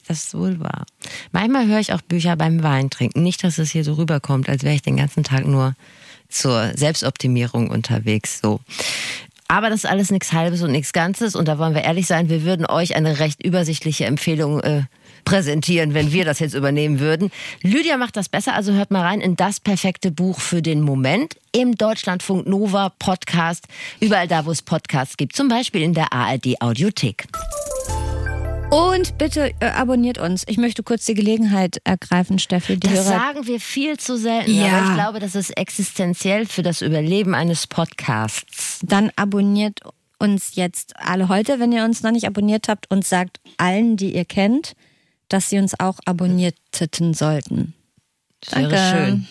[0.07, 0.85] Das ist wohl wahr.
[1.33, 3.23] Manchmal höre ich auch Bücher beim Wein trinken.
[3.23, 5.75] Nicht, dass es hier so rüberkommt, als wäre ich den ganzen Tag nur
[6.29, 8.41] zur Selbstoptimierung unterwegs.
[8.43, 8.61] So.
[9.49, 11.37] Aber das ist alles nichts Halbes und nichts Ganzes.
[11.37, 14.83] Und da wollen wir ehrlich sein, wir würden euch eine recht übersichtliche Empfehlung äh,
[15.25, 17.31] präsentieren, wenn wir das jetzt übernehmen würden.
[17.63, 21.37] Lydia macht das besser, also hört mal rein in das perfekte Buch für den Moment
[21.53, 23.67] im Deutschlandfunk Nova Podcast.
[24.01, 27.27] Überall da, wo es Podcasts gibt, zum Beispiel in der ARD Audiothek.
[28.71, 30.45] Und bitte äh, abonniert uns.
[30.49, 32.75] Ich möchte kurz die Gelegenheit ergreifen, Steffi.
[32.79, 34.67] Die Das Hörer sagen wir viel zu selten, Ja.
[34.79, 38.81] aber ich glaube, das ist existenziell für das Überleben eines Podcasts.
[38.83, 39.81] dann abonniert
[40.19, 44.15] uns jetzt alle heute, wenn ihr uns noch nicht abonniert habt und sagt allen, die
[44.15, 44.75] ihr kennt,
[45.29, 47.75] dass sie uns auch abonnierten sollten.
[48.41, 48.77] Das wäre
[49.07, 49.27] schön.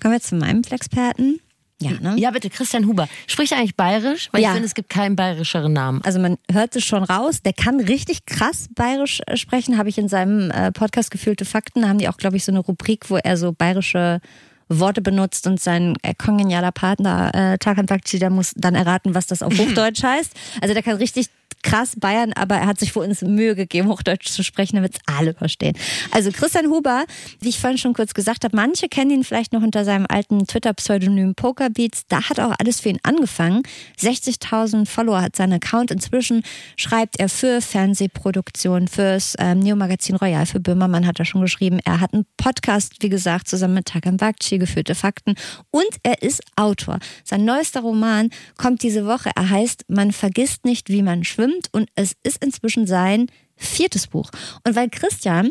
[0.00, 1.40] Kommen wir zu meinem Flexperten.
[1.80, 2.14] Ja, ne?
[2.18, 3.06] Ja, bitte, Christian Huber.
[3.26, 4.28] Spricht er eigentlich bayerisch?
[4.32, 4.48] Weil Ja.
[4.48, 6.00] ich finde, es gibt keinen bayerischeren Namen.
[6.04, 9.98] Also man hört es schon raus, der kann richtig krass bayerisch äh, sprechen, habe ich
[9.98, 13.10] in seinem äh, Podcast Gefühlte Fakten, da haben die auch, glaube ich, so eine Rubrik,
[13.10, 14.20] wo er so bayerische
[14.68, 19.26] Worte benutzt und sein äh, kongenialer Partner äh, Tarkan Bakci, der muss dann erraten, was
[19.26, 20.32] das auf Hochdeutsch heißt.
[20.62, 21.26] Also der kann richtig
[21.66, 25.00] krass Bayern, aber er hat sich für uns Mühe gegeben, Hochdeutsch zu sprechen, damit es
[25.06, 25.76] alle verstehen.
[26.12, 27.04] Also Christian Huber,
[27.40, 30.46] wie ich vorhin schon kurz gesagt habe, manche kennen ihn vielleicht noch unter seinem alten
[30.46, 32.04] Twitter-Pseudonym Pokerbeats.
[32.06, 33.64] Da hat auch alles für ihn angefangen.
[34.00, 35.90] 60.000 Follower hat sein Account.
[35.90, 36.44] Inzwischen
[36.76, 41.80] schreibt er für Fernsehproduktionen, fürs ähm, Neo-Magazin Royal, für Böhmermann hat er schon geschrieben.
[41.84, 45.34] Er hat einen Podcast, wie gesagt, zusammen mit Takan Bakci, geführte Fakten.
[45.72, 47.00] Und er ist Autor.
[47.24, 49.30] Sein neuester Roman kommt diese Woche.
[49.34, 51.55] Er heißt Man vergisst nicht, wie man schwimmt.
[51.72, 54.30] Und es ist inzwischen sein viertes Buch.
[54.64, 55.50] Und weil Christian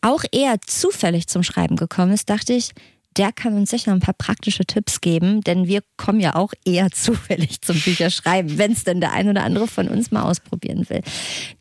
[0.00, 2.72] auch eher zufällig zum Schreiben gekommen ist, dachte ich,
[3.16, 6.90] der kann uns sicher ein paar praktische Tipps geben, denn wir kommen ja auch eher
[6.92, 11.00] zufällig zum Bücherschreiben, wenn es denn der ein oder andere von uns mal ausprobieren will.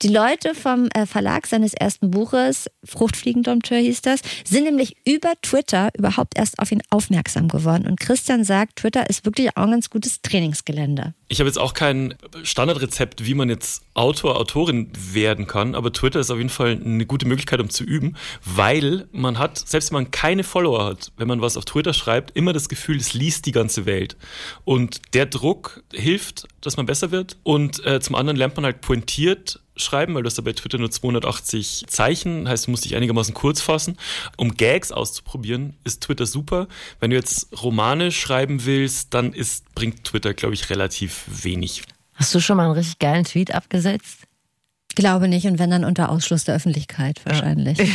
[0.02, 5.90] Die Leute vom äh, Verlag seines ersten Buches, Fruchtfliegendompteur hieß das, sind nämlich über Twitter
[5.98, 7.88] überhaupt erst auf ihn aufmerksam geworden.
[7.88, 11.14] Und Christian sagt, Twitter ist wirklich auch ein ganz gutes Trainingsgelände.
[11.28, 16.20] Ich habe jetzt auch kein Standardrezept, wie man jetzt Autor, Autorin werden kann, aber Twitter
[16.20, 20.04] ist auf jeden Fall eine gute Möglichkeit, um zu üben, weil man hat, selbst wenn
[20.04, 23.48] man keine Follower hat, wenn man was auf Twitter schreibt, immer das Gefühl, es liest
[23.48, 24.18] die ganze Welt.
[24.66, 27.38] Und der Druck hilft, dass man besser wird.
[27.42, 30.78] Und äh, zum anderen lernt man halt pointiert schreiben, weil du hast ja bei Twitter
[30.78, 33.98] nur 280 Zeichen, heißt, du musst dich einigermaßen kurz fassen.
[34.38, 36.68] Um Gags auszuprobieren, ist Twitter super.
[37.00, 41.84] Wenn du jetzt Romane schreiben willst, dann ist, bringt Twitter, glaube ich, relativ wenig.
[42.14, 44.20] Hast du schon mal einen richtig geilen Tweet abgesetzt?
[44.96, 47.78] Glaube nicht und wenn dann unter Ausschluss der Öffentlichkeit wahrscheinlich.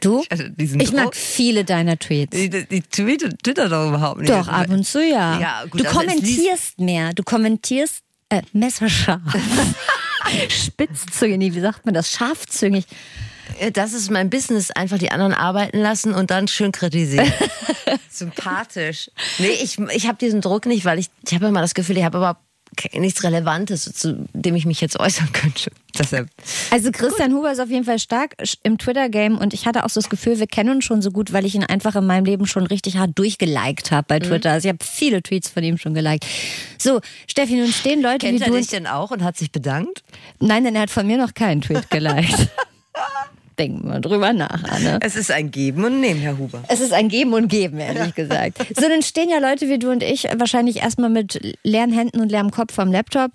[0.00, 0.24] Du?
[0.30, 2.34] Also diesen Ich mag viele deiner Tweets.
[2.34, 4.30] Die, die tweetet, twittert doch überhaupt nicht.
[4.30, 5.38] Doch, ab und zu ja.
[5.38, 7.12] Ja, gut, du also kommentierst mehr.
[7.12, 9.20] Du kommentierst äh, messerscharf.
[10.48, 12.10] Spitzzüngig, wie sagt man das?
[12.10, 12.86] Scharfzüngig.
[13.72, 17.32] Das ist mein Business, einfach die anderen arbeiten lassen und dann schön kritisieren.
[18.10, 19.10] Sympathisch.
[19.38, 22.04] Nee, ich, ich habe diesen Druck nicht, weil ich, ich habe immer das Gefühl, ich
[22.04, 22.40] habe überhaupt
[22.94, 25.70] nichts Relevantes, zu dem ich mich jetzt äußern könnte.
[25.98, 26.28] Deshalb.
[26.70, 30.00] Also Christian Huber ist auf jeden Fall stark im Twitter-Game und ich hatte auch so
[30.00, 32.46] das Gefühl, wir kennen uns schon so gut, weil ich ihn einfach in meinem Leben
[32.46, 34.06] schon richtig hart durchgeliked habe Mhm.
[34.08, 34.52] bei Twitter.
[34.52, 36.24] Also ich habe viele Tweets von ihm schon geliked.
[36.78, 38.56] So, Steffi, nun stehen Leute Kennt wie er du...
[38.56, 40.02] dich denn auch und hat sich bedankt?
[40.38, 42.48] Nein, denn er hat von mir noch keinen Tweet geliked.
[43.60, 45.00] Denken wir drüber nach, Anne.
[45.02, 46.62] Es ist ein Geben und Nehmen, Herr Huber.
[46.68, 48.56] Es ist ein Geben und Geben, ehrlich gesagt.
[48.74, 52.30] So, dann stehen ja Leute wie du und ich wahrscheinlich erstmal mit leeren Händen und
[52.30, 53.32] leerem Kopf am Laptop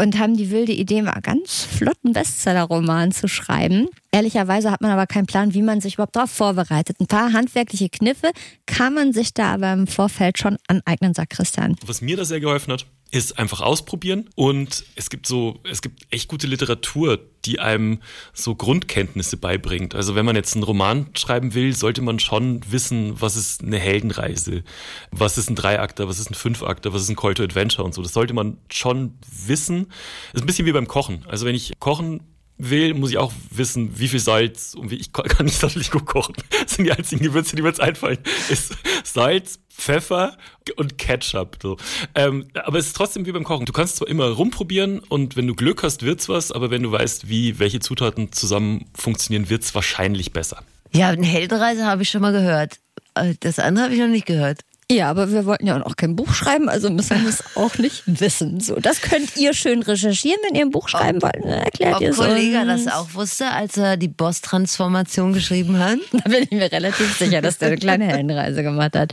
[0.00, 3.88] und haben die wilde Idee, mal ganz flotten Bestseller-Roman zu schreiben.
[4.12, 6.98] Ehrlicherweise hat man aber keinen Plan, wie man sich überhaupt darauf vorbereitet.
[7.00, 8.30] Ein paar handwerkliche Kniffe
[8.66, 11.74] kann man sich da aber im Vorfeld schon aneignen, sagt Christian.
[11.84, 14.28] Was mir da sehr geholfen hat, ist einfach ausprobieren.
[14.34, 18.00] Und es gibt so, es gibt echt gute Literatur, die einem
[18.32, 19.94] so Grundkenntnisse beibringt.
[19.94, 23.78] Also wenn man jetzt einen Roman schreiben will, sollte man schon wissen, was ist eine
[23.78, 24.64] Heldenreise,
[25.10, 27.94] was ist ein Dreiakter, was ist ein Fünfakter, was ist ein Call to Adventure und
[27.94, 28.02] so.
[28.02, 29.14] Das sollte man schon
[29.46, 29.86] wissen.
[30.32, 31.24] Das ist ein bisschen wie beim Kochen.
[31.28, 32.20] Also wenn ich kochen
[32.58, 36.34] will, muss ich auch wissen, wie viel Salz und wie ich kann nicht gut kochen.
[36.64, 38.18] Das sind die einzigen Gewürze, die mir jetzt einfallen.
[38.48, 40.36] Ist Salz, Pfeffer
[40.76, 41.58] und Ketchup.
[41.60, 41.76] So.
[42.14, 43.66] Ähm, aber es ist trotzdem wie beim Kochen.
[43.66, 46.92] Du kannst zwar immer rumprobieren und wenn du Glück hast, wird's was, aber wenn du
[46.92, 50.62] weißt, wie welche Zutaten zusammen funktionieren, wird's wahrscheinlich besser.
[50.92, 52.78] Ja, eine Heldenreise habe ich schon mal gehört.
[53.14, 54.60] Äh, Das andere habe ich noch nicht gehört.
[54.90, 58.02] Ja, aber wir wollten ja auch kein Buch schreiben, also müssen wir es auch nicht
[58.06, 58.60] wissen.
[58.60, 61.42] So, das könnt ihr schön recherchieren, wenn ihr ein Buch schreiben wollt.
[61.42, 61.64] Ne?
[61.64, 65.98] Erklärt Ob ihr es Kollege das auch wusste, als er die Boss-Transformation geschrieben hat?
[66.24, 69.12] Da bin ich mir relativ sicher, dass der eine kleine Heldenreise gemacht hat.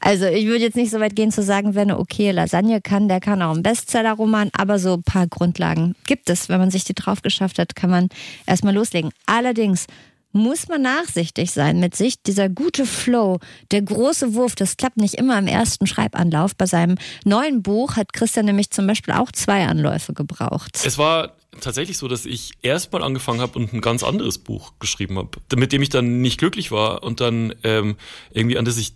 [0.00, 3.08] Also ich würde jetzt nicht so weit gehen zu sagen, wer eine okay Lasagne kann,
[3.08, 6.48] der kann auch einen Bestseller-Roman, aber so ein paar Grundlagen gibt es.
[6.48, 8.08] Wenn man sich die drauf geschafft hat, kann man
[8.46, 9.10] erstmal loslegen.
[9.26, 9.86] Allerdings
[10.32, 12.22] muss man nachsichtig sein mit sich.
[12.22, 13.38] Dieser gute Flow,
[13.70, 16.54] der große Wurf, das klappt nicht immer im ersten Schreibanlauf.
[16.54, 20.78] Bei seinem neuen Buch hat Christian nämlich zum Beispiel auch zwei Anläufe gebraucht.
[20.84, 25.18] Es war tatsächlich so, dass ich erstmal angefangen habe und ein ganz anderes Buch geschrieben
[25.18, 27.96] habe, mit dem ich dann nicht glücklich war und dann ähm,
[28.32, 28.94] irgendwie an das ich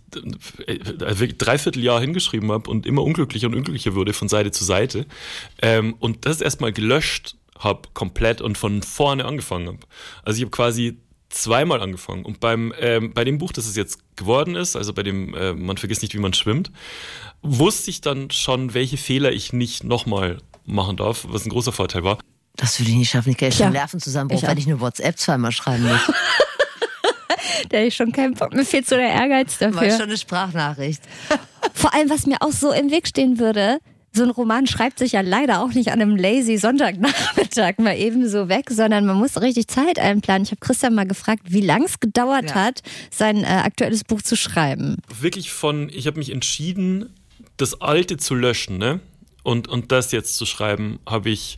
[0.65, 0.79] äh,
[1.19, 5.05] wirklich dreiviertel Jahr hingeschrieben habe und immer unglücklicher und unglücklicher wurde von Seite zu Seite
[5.61, 9.79] ähm, und das erstmal gelöscht habe komplett und von vorne angefangen habe.
[10.23, 10.97] Also ich habe quasi
[11.29, 15.03] zweimal angefangen und beim ähm, bei dem Buch, das es jetzt geworden ist, also bei
[15.03, 16.71] dem äh, man vergisst nicht, wie man schwimmt,
[17.41, 22.03] wusste ich dann schon, welche Fehler ich nicht nochmal machen darf, was ein großer Vorteil
[22.03, 22.17] war.
[22.55, 23.31] Das würde ich nicht schaffen.
[23.31, 25.99] Ich kriege Tja, schon Nervenzusammenbruch, ich wenn ich eine WhatsApp zweimal schreiben muss.
[27.69, 28.53] Da hab ich schon keinen Bock.
[28.53, 29.89] Mir fehlt so der Ehrgeiz dafür.
[29.89, 31.01] schon eine Sprachnachricht.
[31.73, 33.79] Vor allem, was mir auch so im Weg stehen würde,
[34.15, 38.27] so ein Roman schreibt sich ja leider auch nicht an einem lazy Sonntagnachmittag mal eben
[38.29, 40.43] so weg, sondern man muss richtig Zeit einplanen.
[40.43, 42.55] Ich habe Christian mal gefragt, wie lang es gedauert Ja.
[42.55, 44.97] hat, sein äh, aktuelles Buch zu schreiben.
[45.19, 47.09] wirklich von, ich habe mich entschieden,
[47.57, 48.99] das Alte zu löschen, ne?
[49.43, 51.57] Und, und das jetzt zu schreiben, habe ich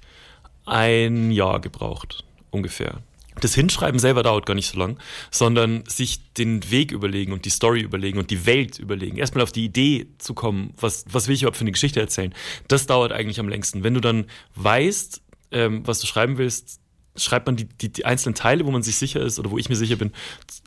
[0.66, 3.00] ein Jahr gebraucht, ungefähr.
[3.40, 4.98] Das Hinschreiben selber dauert gar nicht so lang,
[5.32, 9.18] sondern sich den Weg überlegen und die Story überlegen und die Welt überlegen.
[9.18, 12.34] Erstmal auf die Idee zu kommen, was, was will ich überhaupt für eine Geschichte erzählen.
[12.68, 13.84] Das dauert eigentlich am längsten.
[13.84, 15.22] Wenn du dann weißt,
[15.52, 16.80] ähm, was du schreiben willst,
[17.18, 19.70] schreibt man die, die, die einzelnen Teile, wo man sich sicher ist oder wo ich
[19.70, 20.12] mir sicher bin,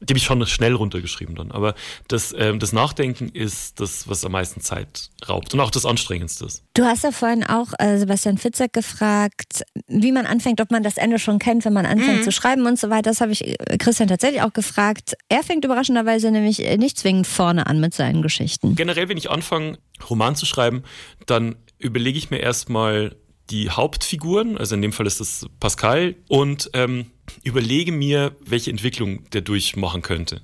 [0.00, 1.50] die habe ich schon schnell runtergeschrieben dann.
[1.52, 1.74] Aber
[2.08, 6.46] das, ähm, das Nachdenken ist das, was am meisten Zeit raubt und auch das Anstrengendste
[6.46, 6.62] ist.
[6.74, 10.96] Du hast ja vorhin auch äh, Sebastian Fitzek gefragt, wie man anfängt, ob man das
[10.96, 13.10] Ende schon kennt, wenn man anfängt zu schreiben und so weiter.
[13.10, 15.14] Das habe ich äh, Christian tatsächlich auch gefragt.
[15.28, 18.74] Er fängt überraschenderweise nämlich äh, nicht zwingend vorne an mit seinen Geschichten.
[18.74, 20.82] Generell, wenn ich anfange, Roman zu schreiben,
[21.26, 23.16] dann überlege ich mir erstmal
[23.50, 27.06] die Hauptfiguren, also in dem Fall ist das Pascal, und ähm,
[27.42, 30.42] überlege mir, welche Entwicklung der durchmachen könnte.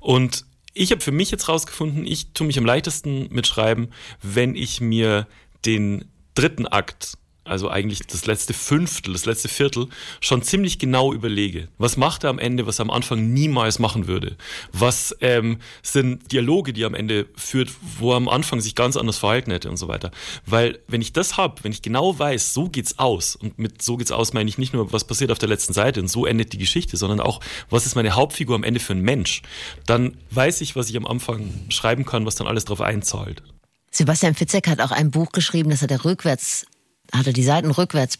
[0.00, 3.90] Und ich habe für mich jetzt rausgefunden, ich tue mich am leichtesten mit Schreiben,
[4.22, 5.26] wenn ich mir
[5.66, 7.18] den dritten Akt,
[7.50, 9.88] also eigentlich das letzte Fünftel, das letzte Viertel,
[10.20, 11.68] schon ziemlich genau überlege.
[11.78, 14.36] Was macht er am Ende, was er am Anfang niemals machen würde?
[14.72, 18.96] Was ähm, sind Dialoge, die er am Ende führt, wo er am Anfang sich ganz
[18.96, 20.10] anders verhalten hätte und so weiter.
[20.46, 23.96] Weil wenn ich das habe, wenn ich genau weiß, so geht's aus, und mit so
[23.96, 26.52] geht's aus meine ich nicht nur, was passiert auf der letzten Seite und so endet
[26.52, 29.42] die Geschichte, sondern auch, was ist meine Hauptfigur am Ende für ein Mensch,
[29.86, 33.42] dann weiß ich, was ich am Anfang schreiben kann, was dann alles drauf einzahlt.
[33.90, 36.66] Sebastian Fitzek hat auch ein Buch geschrieben, das hat er rückwärts,
[37.12, 38.18] hat er die Seiten rückwärts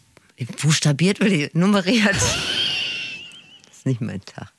[0.62, 2.14] Buchstabiert oder nummeriert?
[2.14, 4.53] Das ist nicht mein Tag.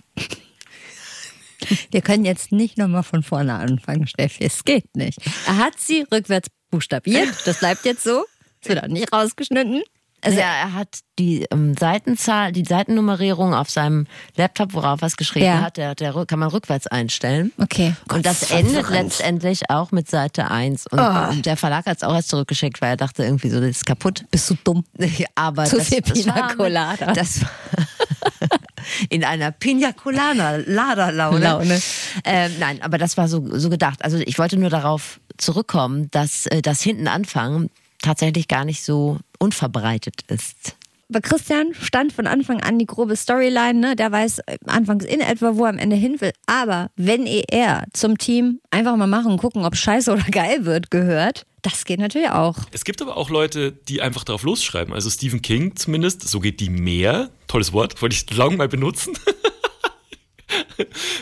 [1.92, 4.44] Wir können jetzt nicht nochmal von vorne anfangen, Steffi.
[4.44, 5.20] Es geht nicht.
[5.48, 7.30] Er hat sie rückwärts buchstabiert.
[7.46, 8.26] Das bleibt jetzt so.
[8.62, 9.84] Es wird auch nicht rausgeschnitten.
[10.24, 14.06] Also ja, er hat die ähm, Seitenzahl, die Seitennummerierung auf seinem
[14.36, 15.62] Laptop, worauf er es geschrieben Ja.
[15.62, 17.52] hat, der, der kann man rückwärts einstellen.
[17.58, 17.96] Okay.
[18.12, 20.88] Und das endet letztendlich auch mit Seite 1.
[20.88, 23.70] Und ähm, der Verlag hat es auch erst zurückgeschickt, weil er dachte irgendwie so, das
[23.72, 24.26] ist kaputt.
[24.32, 24.84] Bist du dumm?
[25.36, 27.14] Aber Zu das, viel das Pina war- Colada.
[27.14, 27.50] Das war
[29.10, 31.40] in einer Pina Colada Lada Laune.
[31.40, 31.82] Laune.
[32.26, 34.04] Ähm, nein, aber das war so, so gedacht.
[34.04, 37.70] Also ich wollte nur darauf zurückkommen, dass äh, das hinten anfangen
[38.02, 40.78] tatsächlich gar nicht so unverbreitet ist.
[41.10, 43.96] Bei Christian stand von Anfang an die grobe Storyline, ne?
[43.98, 46.32] Der weiß äh, anfangs in etwa, wo er am Ende hin will.
[46.46, 51.46] Aber wenn er zum Team einfach mal machen, gucken, ob scheiße oder geil wird, gehört,
[51.64, 52.56] das geht natürlich auch.
[52.72, 54.94] Es gibt aber auch Leute, die einfach drauf losschreiben.
[54.94, 57.30] Also Stephen King zumindest, so geht die mehr.
[57.48, 59.14] Tolles Wort, wollte ich lang mal benutzen.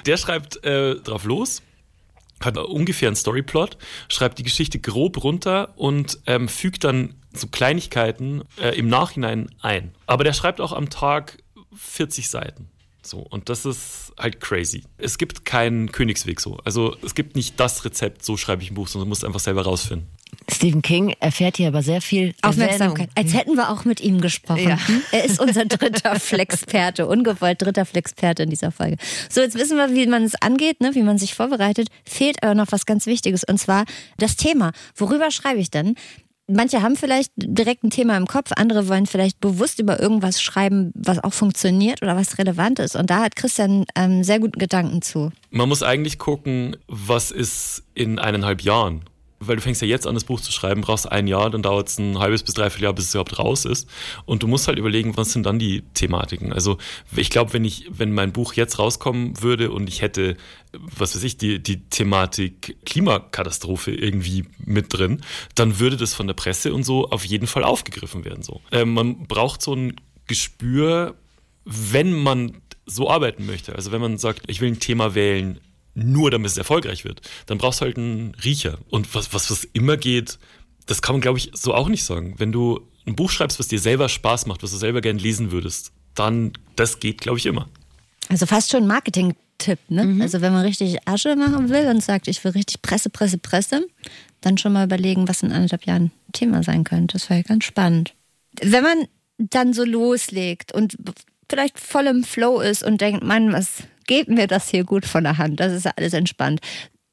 [0.05, 1.61] Der schreibt äh, drauf los,
[2.41, 8.43] hat ungefähr einen Storyplot, schreibt die Geschichte grob runter und ähm, fügt dann so Kleinigkeiten
[8.61, 9.93] äh, im Nachhinein ein.
[10.07, 11.43] Aber der schreibt auch am Tag
[11.75, 12.69] 40 Seiten.
[13.01, 14.83] So, und das ist halt crazy.
[14.97, 16.57] Es gibt keinen Königsweg so.
[16.65, 19.39] Also es gibt nicht das Rezept, so schreibe ich ein Buch, sondern du musst einfach
[19.39, 20.07] selber rausfinden.
[20.51, 23.09] Stephen King erfährt hier aber sehr viel Aufmerksamkeit.
[23.09, 23.11] Erwähnung.
[23.15, 24.69] Als hätten wir auch mit ihm gesprochen.
[24.69, 24.77] Ja.
[25.11, 28.97] Er ist unser dritter Flexperte, ungewollt dritter Flexperte in dieser Folge.
[29.29, 30.93] So, jetzt wissen wir, wie man es angeht, ne?
[30.93, 31.89] wie man sich vorbereitet.
[32.05, 33.85] Fehlt aber noch was ganz Wichtiges und zwar
[34.17, 34.71] das Thema.
[34.95, 35.95] Worüber schreibe ich denn?
[36.51, 40.91] Manche haben vielleicht direkt ein Thema im Kopf, andere wollen vielleicht bewusst über irgendwas schreiben,
[40.95, 42.95] was auch funktioniert oder was relevant ist.
[42.95, 45.31] Und da hat Christian ähm, sehr guten Gedanken zu.
[45.51, 49.03] Man muss eigentlich gucken, was ist in eineinhalb Jahren.
[49.39, 51.87] Weil du fängst ja jetzt an, das Buch zu schreiben, brauchst ein Jahr, dann dauert
[51.87, 53.89] es ein halbes bis dreiviertel Jahr, bis es überhaupt raus ist.
[54.25, 56.51] Und du musst halt überlegen, was sind dann die Thematiken.
[56.51, 56.77] Also
[57.15, 60.35] ich glaube, wenn ich, wenn mein Buch jetzt rauskommen würde und ich hätte,
[60.73, 65.21] was weiß ich, die, die Thematik Klimakatastrophe irgendwie mit drin,
[65.55, 68.43] dann würde das von der Presse und so auf jeden Fall aufgegriffen werden.
[68.43, 68.61] So.
[68.71, 69.95] Ähm, man braucht so ein
[70.27, 71.15] Gespür,
[71.65, 73.75] wenn man so arbeiten möchte.
[73.75, 75.59] Also wenn man sagt, ich will ein Thema wählen,
[75.93, 78.79] nur damit es erfolgreich wird, dann brauchst du halt einen Riecher.
[78.89, 80.39] Und was, was, was immer geht,
[80.85, 82.35] das kann man, glaube ich, so auch nicht sagen.
[82.37, 85.51] Wenn du ein Buch schreibst, was dir selber Spaß macht, was du selber gern lesen
[85.51, 87.69] würdest, dann, das geht, glaube ich, immer.
[88.29, 90.17] Also fast schon ein Marketing-Tipp, ne?
[90.21, 93.87] Also wenn man richtig Asche machen will und sagt, ich will richtig Presse, Presse, Presse,
[94.41, 97.13] dann schon mal überlegen, was in anderthalb Jahren ein Thema sein könnte.
[97.13, 98.13] Das wäre ganz spannend.
[98.61, 100.97] Wenn man dann so loslegt und
[101.49, 105.23] vielleicht voll im Flow ist und denkt, Mann, was geht mir das hier gut von
[105.23, 105.59] der Hand?
[105.59, 106.59] Das ist alles entspannt.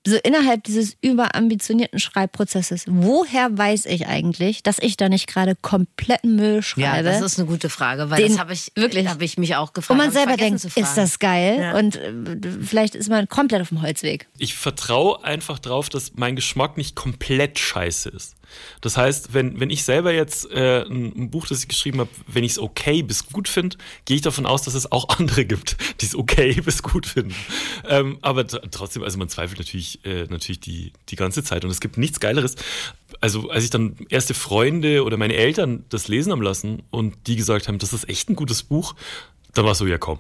[0.07, 6.37] So innerhalb dieses überambitionierten Schreibprozesses, woher weiß ich eigentlich, dass ich da nicht gerade kompletten
[6.37, 7.09] Müll Ja, schreibe?
[7.09, 9.09] das ist eine gute Frage, weil Den- das habe ich wirklich.
[9.09, 9.91] habe ich mich auch gefragt.
[9.99, 11.59] Und man selber denkt, ist das geil?
[11.61, 11.77] Ja.
[11.79, 12.13] Und äh,
[12.63, 14.27] vielleicht ist man komplett auf dem Holzweg.
[14.39, 18.35] Ich vertraue einfach drauf, dass mein Geschmack nicht komplett scheiße ist.
[18.81, 22.11] Das heißt, wenn, wenn ich selber jetzt äh, ein, ein Buch, das ich geschrieben habe,
[22.29, 25.45] wenn ich es okay bis gut finde, gehe ich davon aus, dass es auch andere
[25.45, 27.35] gibt, die es okay bis gut finden.
[27.89, 31.65] Ähm, aber tr- trotzdem, also man zweifelt natürlich, äh, natürlich die, die ganze Zeit.
[31.65, 32.57] Und es gibt nichts Geileres.
[33.21, 37.37] Also als ich dann erste Freunde oder meine Eltern das lesen haben lassen und die
[37.37, 38.95] gesagt haben, das ist echt ein gutes Buch,
[39.55, 40.19] dann war es so, ja komm.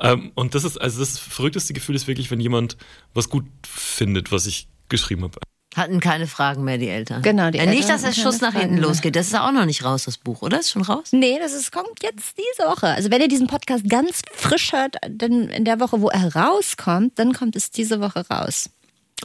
[0.00, 2.76] Ähm, und das ist, also das verrückteste Gefühl ist wirklich, wenn jemand
[3.14, 5.38] was gut findet, was ich geschrieben habe.
[5.74, 7.22] Hatten keine Fragen mehr, die Eltern.
[7.22, 9.16] Genau, die ja, Nicht, Eltern dass der Schuss nach hinten losgeht.
[9.16, 10.60] Das ist auch noch nicht raus, das Buch, oder?
[10.60, 11.08] Ist schon raus?
[11.12, 12.88] Nee, das ist, kommt jetzt diese Woche.
[12.88, 17.18] Also wenn ihr diesen Podcast ganz frisch hört, dann in der Woche, wo er rauskommt,
[17.18, 18.68] dann kommt es diese Woche raus.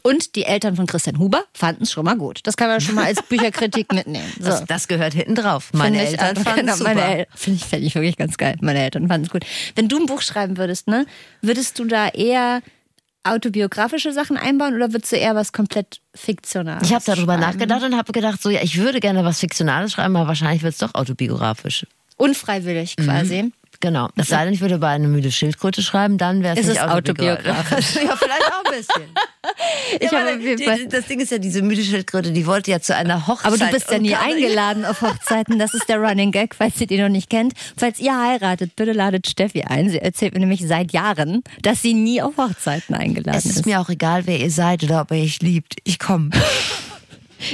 [0.03, 2.41] Und die Eltern von Christian Huber fanden es schon mal gut.
[2.43, 4.31] Das kann man schon mal als Bücherkritik mitnehmen.
[4.39, 4.45] So.
[4.45, 5.69] Das, das gehört hinten drauf.
[5.73, 7.25] Meine Find ich Eltern fanden genau, es super.
[7.35, 8.55] Finde ich, fänd ich wirklich ganz geil.
[8.61, 9.45] Meine Eltern fanden es gut.
[9.75, 11.05] Wenn du ein Buch schreiben würdest, ne,
[11.41, 12.61] würdest du da eher
[13.23, 17.41] autobiografische Sachen einbauen oder würdest du eher was komplett Fiktionales Ich habe darüber schreiben?
[17.41, 20.73] nachgedacht und habe gedacht, so ja, ich würde gerne was Fiktionales schreiben, aber wahrscheinlich wird
[20.73, 21.85] es doch autobiografisch.
[22.15, 23.51] Unfreiwillig quasi.
[23.79, 24.09] Genau.
[24.15, 26.83] Es sei denn, ich würde über eine müde Schildkröte schreiben, dann wäre es nicht es
[26.83, 27.95] autobiografisch.
[28.03, 29.03] ja, vielleicht auch ein bisschen.
[29.99, 32.93] Ich ja, habe die, das Ding ist ja, diese müde Schildkröte, die wollte ja zu
[32.93, 33.45] einer Hochzeit.
[33.45, 35.57] Aber du bist ja nie eingeladen auf Hochzeiten.
[35.57, 37.53] Das ist der Running Gag, falls ihr den noch nicht kennt.
[37.77, 39.89] Falls ihr heiratet, bitte ladet Steffi ein.
[39.89, 43.65] Sie erzählt mir nämlich seit Jahren, dass sie nie auf Hochzeiten eingeladen Es ist ist.
[43.65, 45.75] mir auch egal, wer ihr seid oder ob ihr euch liebt.
[45.85, 46.29] Ich komme.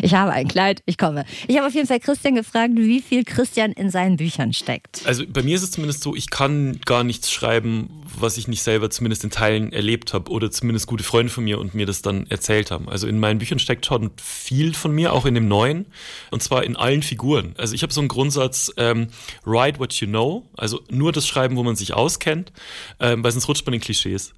[0.01, 1.25] Ich habe ein Kleid, ich komme.
[1.47, 5.01] Ich habe auf jeden Fall Christian gefragt, wie viel Christian in seinen Büchern steckt.
[5.05, 8.63] Also bei mir ist es zumindest so, ich kann gar nichts schreiben, was ich nicht
[8.63, 12.01] selber zumindest in Teilen erlebt habe oder zumindest gute Freunde von mir und mir das
[12.01, 12.89] dann erzählt haben.
[12.89, 15.86] Also in meinen Büchern steckt schon viel von mir, auch in dem neuen,
[16.31, 17.53] und zwar in allen Figuren.
[17.57, 19.07] Also ich habe so einen Grundsatz, ähm,
[19.45, 22.51] write what you know, also nur das schreiben, wo man sich auskennt,
[22.99, 24.34] ähm, weil sonst rutscht man in Klischees,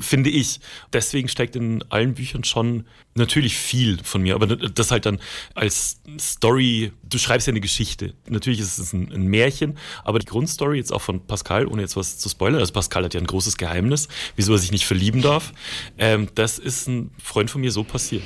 [0.00, 0.60] finde ich.
[0.92, 2.84] Deswegen steckt in allen Büchern schon
[3.14, 5.18] natürlich viel von mir, aber das halt dann
[5.54, 8.14] als Story, du schreibst ja eine Geschichte.
[8.28, 11.96] Natürlich ist es ein, ein Märchen, aber die Grundstory jetzt auch von Pascal, ohne jetzt
[11.96, 15.22] was zu spoilern, also Pascal hat ja ein großes Geheimnis, wieso er sich nicht verlieben
[15.22, 15.52] darf,
[15.98, 18.22] ähm, das ist ein Freund von mir so passiert.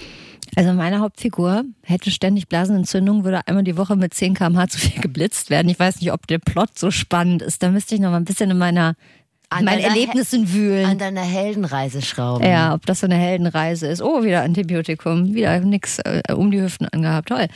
[0.57, 5.01] Also meine Hauptfigur hätte ständig Blasenentzündung, würde einmal die Woche mit 10 km/h zu viel
[5.01, 5.69] geblitzt werden.
[5.69, 7.63] Ich weiß nicht, ob der Plot so spannend ist.
[7.63, 8.95] Da müsste ich noch mal ein bisschen in meiner
[9.51, 10.85] an meinen Erlebnissen wühlen.
[10.85, 12.45] An deiner Heldenreise schrauben.
[12.45, 14.03] Ja, ob das so eine Heldenreise ist.
[14.03, 17.29] Oh, wieder Antibiotikum, wieder nix äh, um die Hüften angehabt.
[17.29, 17.47] Toll.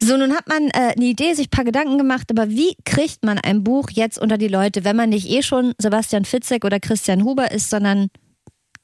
[0.00, 3.24] So, nun hat man äh, eine Idee, sich ein paar Gedanken gemacht, aber wie kriegt
[3.24, 6.78] man ein Buch jetzt unter die Leute, wenn man nicht eh schon Sebastian Fitzek oder
[6.78, 8.08] Christian Huber ist, sondern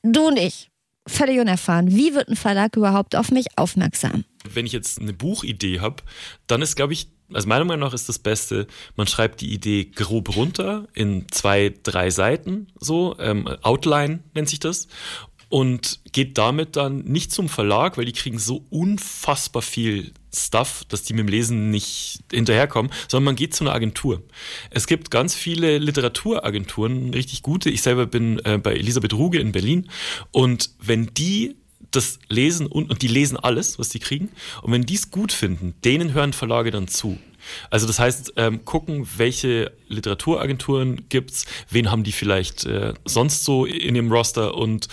[0.02, 0.70] du und ich?
[1.06, 1.94] Völlig unerfahren.
[1.94, 4.24] Wie wird ein Verlag überhaupt auf mich aufmerksam?
[4.54, 6.02] Wenn ich jetzt eine Buchidee habe,
[6.46, 9.86] dann ist, glaube ich, also meiner Meinung nach ist das Beste, man schreibt die Idee
[9.86, 14.88] grob runter in zwei, drei Seiten, so, ähm, Outline nennt sich das,
[15.54, 21.04] und geht damit dann nicht zum Verlag, weil die kriegen so unfassbar viel Stuff, dass
[21.04, 24.22] die mit dem Lesen nicht hinterherkommen, sondern man geht zu einer Agentur.
[24.70, 27.70] Es gibt ganz viele Literaturagenturen, richtig gute.
[27.70, 29.88] Ich selber bin äh, bei Elisabeth Ruge in Berlin
[30.32, 31.54] und wenn die
[31.96, 34.30] das lesen und, und die lesen alles, was die kriegen.
[34.62, 37.18] Und wenn die es gut finden, denen hören Verlage dann zu.
[37.70, 43.66] Also das heißt, ähm, gucken, welche Literaturagenturen gibt's, wen haben die vielleicht äh, sonst so
[43.66, 44.88] in ihrem Roster und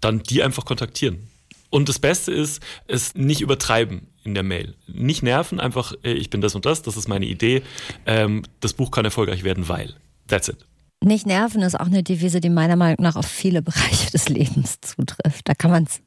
[0.00, 1.28] dann die einfach kontaktieren.
[1.70, 4.74] Und das Beste ist, es nicht übertreiben in der Mail.
[4.86, 7.62] Nicht nerven, einfach, äh, ich bin das und das, das ist meine Idee.
[8.06, 9.94] Ähm, das Buch kann erfolgreich werden, weil.
[10.26, 10.66] That's it.
[11.02, 14.80] Nicht nerven ist auch eine Devise, die meiner Meinung nach auf viele Bereiche des Lebens
[14.80, 15.48] zutrifft.
[15.48, 16.02] Da kann man es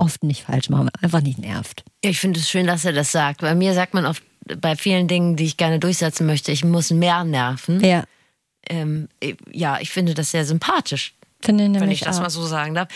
[0.00, 1.84] oft nicht falsch machen, einfach nicht nervt.
[2.04, 3.42] Ja, ich finde es schön, dass er das sagt.
[3.42, 4.22] Bei mir sagt man oft
[4.60, 7.84] bei vielen Dingen, die ich gerne durchsetzen möchte, ich muss mehr nerven.
[7.84, 8.04] Ja.
[8.68, 9.08] Ähm,
[9.52, 11.14] ja, ich finde das sehr sympathisch.
[11.40, 12.22] Finde ich wenn ich das auch.
[12.22, 12.88] mal so sagen darf.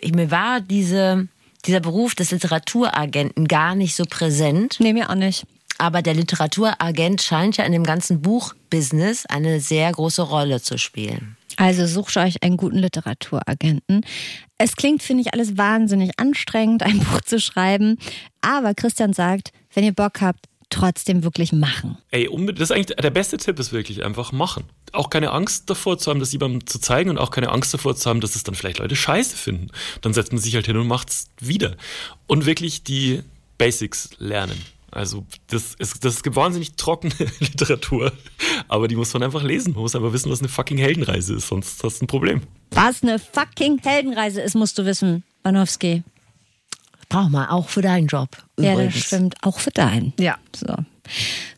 [0.00, 1.28] Ich, mir war diese,
[1.64, 4.76] dieser Beruf des Literaturagenten gar nicht so präsent.
[4.80, 5.44] Nee, mir auch nicht.
[5.78, 11.36] Aber der Literaturagent scheint ja in dem ganzen Buchbusiness eine sehr große Rolle zu spielen.
[11.56, 14.04] Also sucht euch einen guten Literaturagenten.
[14.62, 17.98] Es klingt, finde ich, alles wahnsinnig anstrengend, ein Buch zu schreiben.
[18.42, 21.98] Aber Christian sagt, wenn ihr Bock habt, trotzdem wirklich machen.
[22.12, 24.64] Ey, das ist eigentlich der beste Tipp ist wirklich einfach machen.
[24.92, 27.96] Auch keine Angst davor zu haben, das jemandem zu zeigen und auch keine Angst davor
[27.96, 29.66] zu haben, dass es dann vielleicht Leute scheiße finden.
[30.00, 31.76] Dann setzt man sich halt hin und macht es wieder.
[32.28, 33.20] Und wirklich die
[33.58, 34.62] Basics lernen.
[34.92, 38.12] Also das, ist, das gibt wahnsinnig trockene Literatur,
[38.68, 39.72] aber die muss man einfach lesen.
[39.72, 42.42] Man muss einfach wissen, was eine fucking Heldenreise ist, sonst hast du ein Problem.
[42.70, 46.02] Was eine fucking Heldenreise ist, musst du wissen, Banowski.
[47.08, 48.28] Braucht man auch für deinen Job.
[48.56, 48.78] Übrigens.
[48.78, 49.34] Ja, das stimmt.
[49.42, 50.12] Auch für deinen.
[50.18, 50.38] Ja.
[50.54, 50.74] So.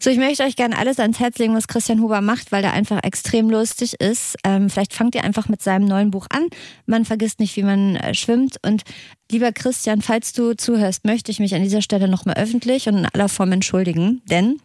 [0.01, 2.72] So, ich möchte euch gerne alles ans Herz legen, was Christian Huber macht, weil er
[2.72, 4.37] einfach extrem lustig ist.
[4.43, 6.49] Ähm, vielleicht fangt ihr einfach mit seinem neuen Buch an.
[6.87, 8.57] Man vergisst nicht, wie man äh, schwimmt.
[8.62, 8.82] Und
[9.31, 13.07] lieber Christian, falls du zuhörst, möchte ich mich an dieser Stelle nochmal öffentlich und in
[13.07, 14.22] aller Form entschuldigen.
[14.27, 14.61] Denn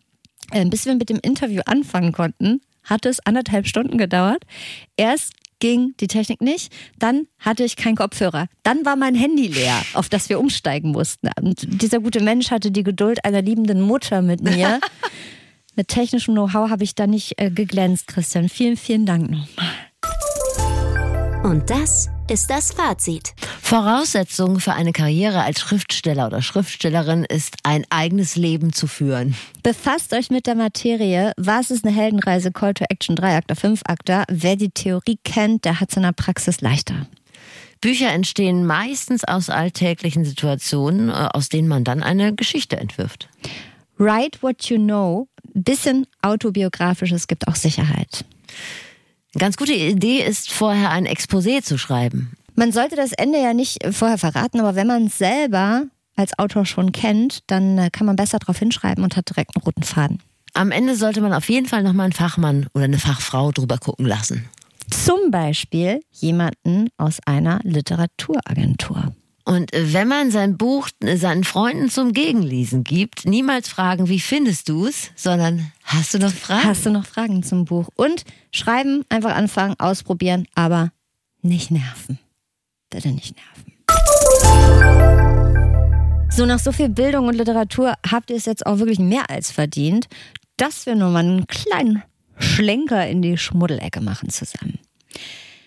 [0.51, 4.43] äh, bis wir mit dem Interview anfangen konnten, hat es anderthalb Stunden gedauert.
[4.97, 6.73] Erst ging die Technik nicht.
[6.97, 8.47] Dann hatte ich keinen Kopfhörer.
[8.63, 11.29] Dann war mein Handy leer, auf das wir umsteigen mussten.
[11.41, 14.79] Und dieser gute Mensch hatte die Geduld einer liebenden Mutter mit mir.
[15.75, 18.49] mit technischem Know-how habe ich da nicht äh, geglänzt, Christian.
[18.49, 19.67] Vielen, vielen Dank nochmal.
[21.43, 23.33] Und das ist das Fazit.
[23.61, 29.35] Voraussetzung für eine Karriere als Schriftsteller oder Schriftstellerin ist, ein eigenes Leben zu führen.
[29.63, 31.33] Befasst euch mit der Materie.
[31.37, 32.51] Was ist eine Heldenreise?
[32.51, 34.25] Call to Action 3 Akter, 5 Akter.
[34.29, 37.07] Wer die Theorie kennt, der hat es in der Praxis leichter.
[37.81, 43.29] Bücher entstehen meistens aus alltäglichen Situationen, äh, aus denen man dann eine Geschichte entwirft.
[43.97, 45.27] Write what you know.
[45.53, 48.25] Bisschen autobiografisches gibt auch Sicherheit.
[49.33, 52.33] Eine ganz gute Idee ist, vorher ein Exposé zu schreiben.
[52.55, 56.65] Man sollte das Ende ja nicht vorher verraten, aber wenn man es selber als Autor
[56.65, 60.19] schon kennt, dann äh, kann man besser darauf hinschreiben und hat direkt einen roten Faden.
[60.53, 64.05] Am Ende sollte man auf jeden Fall nochmal einen Fachmann oder eine Fachfrau drüber gucken
[64.05, 64.49] lassen.
[64.89, 69.13] Zum Beispiel jemanden aus einer Literaturagentur.
[69.49, 74.85] Und wenn man sein Buch seinen Freunden zum Gegenlesen gibt, niemals fragen, wie findest du
[74.85, 76.65] es, sondern hast du noch Fragen?
[76.65, 77.89] Hast du noch Fragen zum Buch?
[77.95, 80.91] Und schreiben, einfach anfangen, ausprobieren, aber
[81.41, 82.19] nicht nerven.
[82.91, 83.73] Bitte nicht nerven.
[86.29, 89.49] So, nach so viel Bildung und Literatur habt ihr es jetzt auch wirklich mehr als
[89.51, 90.05] verdient,
[90.57, 92.03] dass wir nur mal einen kleinen
[92.37, 94.77] Schlenker in die Schmuddelecke machen zusammen.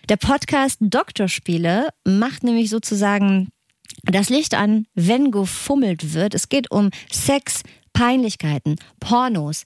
[0.08, 3.48] Der Podcast Doktorspiele macht nämlich sozusagen
[4.04, 6.34] das Licht an, wenn gefummelt wird.
[6.34, 9.64] Es geht um Sex, Peinlichkeiten, Pornos,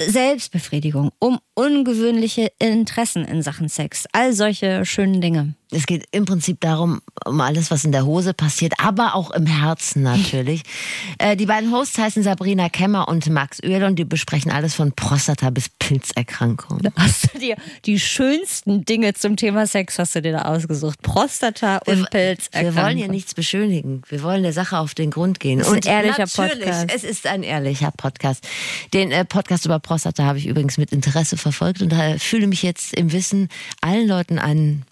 [0.00, 5.54] Selbstbefriedigung, um ungewöhnliche Interessen in Sachen Sex, all solche schönen Dinge.
[5.72, 9.46] Es geht im Prinzip darum, um alles, was in der Hose passiert, aber auch im
[9.46, 10.62] Herzen natürlich.
[11.18, 14.92] äh, die beiden Hosts heißen Sabrina Kemmer und Max Oehl und die besprechen alles von
[14.92, 16.82] Prostata bis Pilzerkrankungen.
[16.82, 21.00] Da hast du dir die schönsten Dinge zum Thema Sex hast du dir da ausgesucht.
[21.02, 22.76] Prostata und Wir, Pilzerkrankungen.
[22.76, 24.02] wir wollen hier nichts beschönigen.
[24.08, 25.58] Wir wollen der Sache auf den Grund gehen.
[25.58, 26.94] Das ist ein und ehrlicher natürlich, Podcast.
[26.94, 28.46] Es ist ein ehrlicher Podcast.
[28.92, 32.62] Den äh, Podcast über Prostata habe ich übrigens mit Interesse verfolgt und da fühle mich
[32.62, 33.48] jetzt im Wissen
[33.80, 34.84] allen Leuten ein,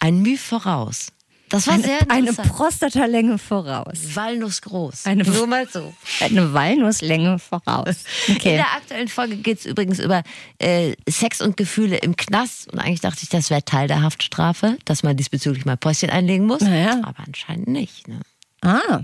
[0.00, 1.08] ein Mühe voraus.
[1.50, 2.56] Das war sehr Eine, eine interessant.
[2.56, 3.98] Prostatalänge voraus.
[4.14, 5.06] Walnuss groß.
[5.06, 5.94] Eine- Nur mal so.
[6.20, 7.96] Eine Walnusslänge voraus.
[8.26, 8.56] In Okay.
[8.56, 10.22] der aktuellen Folge geht es übrigens über
[10.58, 12.72] äh, Sex und Gefühle im Knast.
[12.72, 16.46] Und eigentlich dachte ich, das wäre Teil der Haftstrafe, dass man diesbezüglich mal Päuschen einlegen
[16.46, 16.62] muss.
[16.62, 17.00] Naja.
[17.04, 18.08] Aber anscheinend nicht.
[18.08, 18.20] Ne?
[18.62, 19.02] Ah,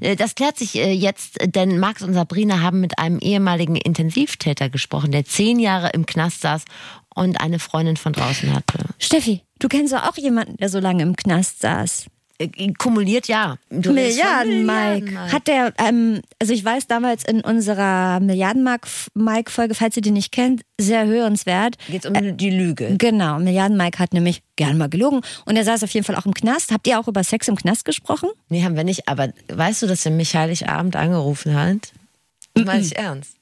[0.00, 4.68] Äh, Das klärt sich äh, jetzt, denn Max und Sabrina haben mit einem ehemaligen Intensivtäter
[4.68, 6.64] gesprochen, der zehn Jahre im Knast saß
[7.14, 8.84] und eine Freundin von draußen hatte.
[8.98, 12.06] Steffi, du kennst doch auch jemanden, der so lange im Knast saß.
[12.38, 13.56] Äh, Kumuliert ja.
[13.70, 15.04] Du Milliarden, Mike.
[15.06, 20.32] Milliarden, Hat der, ähm, also ich weiß damals in unserer Milliarden-Mike-Folge, falls ihr die nicht
[20.32, 21.76] kennt, sehr hörenswert.
[21.88, 22.94] Geht's um die Lüge.
[22.96, 26.34] Genau, Milliarden-Mike hat nämlich gern mal gelogen und er saß auf jeden Fall auch im
[26.34, 26.70] Knast.
[26.70, 28.28] Habt ihr auch über Sex im Knast gesprochen?
[28.48, 29.08] Nee, haben wir nicht.
[29.08, 31.92] Aber weißt du, dass er mich Heiligabend angerufen hat?
[32.54, 33.37] Meine ich ernst.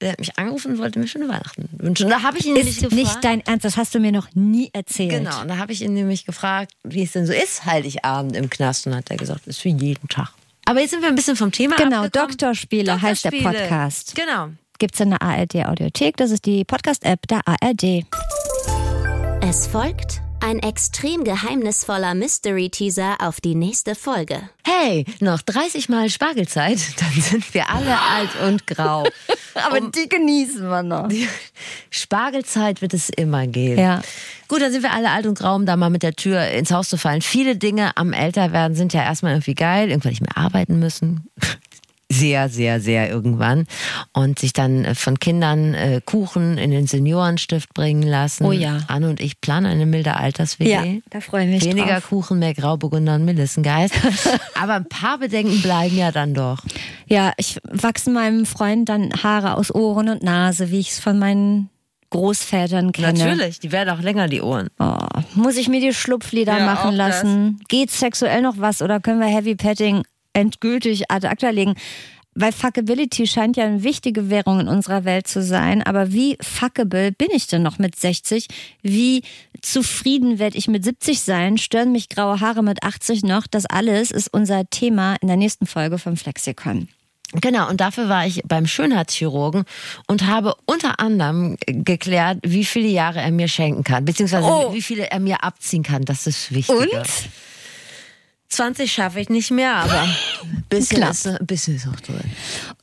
[0.00, 2.08] Der hat mich angerufen und wollte mir schöne Weihnachten wünschen.
[2.08, 2.94] Da habe ich ihn nämlich Ist gefragt.
[2.94, 5.10] nicht dein Ernst, das hast du mir noch nie erzählt.
[5.10, 8.48] Genau, und da habe ich ihn nämlich gefragt, wie es denn so ist, Heiligabend im
[8.48, 8.86] Knast.
[8.86, 10.32] Und hat er gesagt, ist wie jeden Tag.
[10.66, 12.30] Aber jetzt sind wir ein bisschen vom Thema Genau, abgekommen.
[12.30, 13.30] Doktorspiele heißt der.
[13.30, 14.14] Podcast.
[14.14, 14.50] Genau.
[14.78, 18.04] Gibt's in der ARD Audiothek, das ist die Podcast-App der ARD.
[19.42, 24.48] Es folgt ein extrem geheimnisvoller Mystery-Teaser auf die nächste Folge.
[24.64, 29.04] Hey, noch 30 Mal Spargelzeit, dann sind wir alle alt und grau.
[29.54, 31.08] Aber die genießen wir noch.
[31.90, 33.80] Spargelzeit wird es immer geben.
[33.80, 34.02] Ja.
[34.46, 36.70] Gut, dann sind wir alle alt und grau, um da mal mit der Tür ins
[36.70, 37.22] Haus zu fallen.
[37.22, 41.28] Viele Dinge am Älterwerden sind ja erstmal irgendwie geil, irgendwann nicht mehr arbeiten müssen.
[42.10, 43.66] Sehr, sehr, sehr irgendwann.
[44.14, 48.44] Und sich dann äh, von Kindern äh, Kuchen in den Seniorenstift bringen lassen.
[48.46, 48.78] Oh ja.
[48.88, 50.70] Anne und ich planen eine milde Alters-WG.
[50.70, 52.08] Ja, da freue ich mich Weniger drauf.
[52.08, 53.94] Kuchen, mehr Grauburgunder und Melissengeist.
[54.54, 56.60] Aber ein paar Bedenken bleiben ja dann doch.
[57.08, 61.18] Ja, ich wachsen meinem Freund dann Haare aus Ohren und Nase, wie ich es von
[61.18, 61.68] meinen
[62.10, 63.12] Großvätern kenne.
[63.12, 64.68] Natürlich, die werden auch länger, die Ohren.
[64.78, 64.96] Oh,
[65.34, 67.22] muss ich mir die Schlupflider Ja, machen auch das.
[67.22, 67.60] lassen?
[67.68, 70.04] Geht sexuell noch was oder können wir Heavy Petting
[70.38, 71.74] endgültig ad acta legen?
[72.40, 75.82] Weil Fuckability scheint ja eine wichtige Währung in unserer Welt zu sein.
[75.82, 78.46] Aber wie fuckable bin ich denn noch mit 60?
[78.80, 79.22] Wie
[79.60, 81.58] zufrieden werde ich mit 70 sein?
[81.58, 83.48] Stören mich graue Haare mit 80 noch?
[83.48, 86.86] Das alles ist unser Thema in der nächsten Folge vom Flexikon.
[87.32, 89.64] Genau, und dafür war ich beim Schönheitschirurgen
[90.06, 94.72] und habe unter anderem geklärt, wie viele Jahre er mir schenken kann, beziehungsweise Oh.
[94.72, 96.04] wie viele er mir abziehen kann.
[96.04, 96.74] Das ist wichtig.
[96.74, 96.90] Und?
[98.50, 100.08] 20 schaffe ich nicht mehr, aber
[100.70, 102.20] bisschen, ist, bisschen ist auch drin.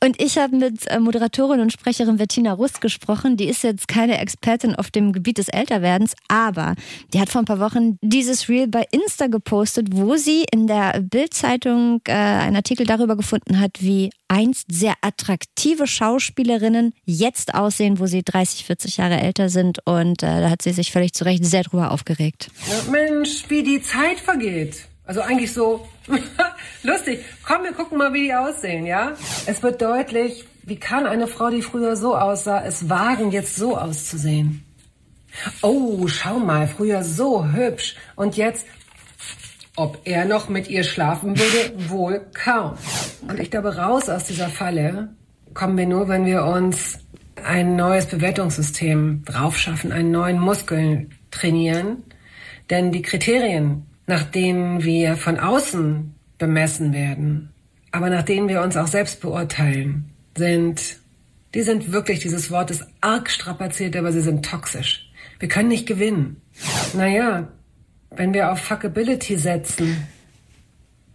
[0.02, 3.36] Und ich habe mit äh, Moderatorin und Sprecherin Bettina Rust gesprochen.
[3.36, 6.74] Die ist jetzt keine Expertin auf dem Gebiet des Älterwerdens, aber
[7.12, 11.00] die hat vor ein paar Wochen dieses Reel bei Insta gepostet, wo sie in der
[11.00, 18.06] Bild-Zeitung äh, einen Artikel darüber gefunden hat, wie einst sehr attraktive Schauspielerinnen jetzt aussehen, wo
[18.06, 19.80] sie 30, 40 Jahre älter sind.
[19.84, 22.50] Und äh, da hat sie sich völlig zu Recht sehr drüber aufgeregt.
[22.90, 24.86] Mensch, wie die Zeit vergeht.
[25.06, 25.86] Also eigentlich so
[26.82, 27.24] lustig.
[27.46, 29.12] Komm, wir gucken mal, wie die aussehen, ja?
[29.46, 33.76] Es wird deutlich, wie kann eine Frau, die früher so aussah, es wagen, jetzt so
[33.76, 34.64] auszusehen?
[35.62, 38.66] Oh, schau mal, früher so hübsch und jetzt,
[39.76, 42.76] ob er noch mit ihr schlafen würde, wohl kaum.
[43.28, 45.10] Und ich glaube, raus aus dieser Falle
[45.54, 46.98] kommen wir nur, wenn wir uns
[47.44, 52.02] ein neues Bewertungssystem draufschaffen, einen neuen Muskeln trainieren.
[52.70, 57.52] Denn die Kriterien, nach denen wir von außen bemessen werden,
[57.92, 60.98] aber nach denen wir uns auch selbst beurteilen, sind,
[61.54, 65.10] die sind wirklich, dieses Wort ist arg strapaziert, aber sie sind toxisch.
[65.38, 66.40] Wir können nicht gewinnen.
[66.94, 67.48] Naja,
[68.10, 70.06] wenn wir auf Fuckability setzen,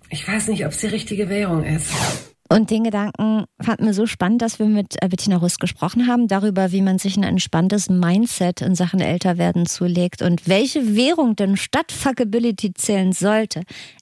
[0.09, 2.30] ich weiß nicht, ob es die richtige Währung ist.
[2.51, 6.27] Und den Gedanken fanden wir so spannend, dass wir mit äh, Bettina Rust gesprochen haben,
[6.27, 11.55] darüber, wie man sich ein entspanntes Mindset in Sachen Älterwerden zulegt und welche Währung denn
[11.55, 13.61] statt Fuckability zählen sollte.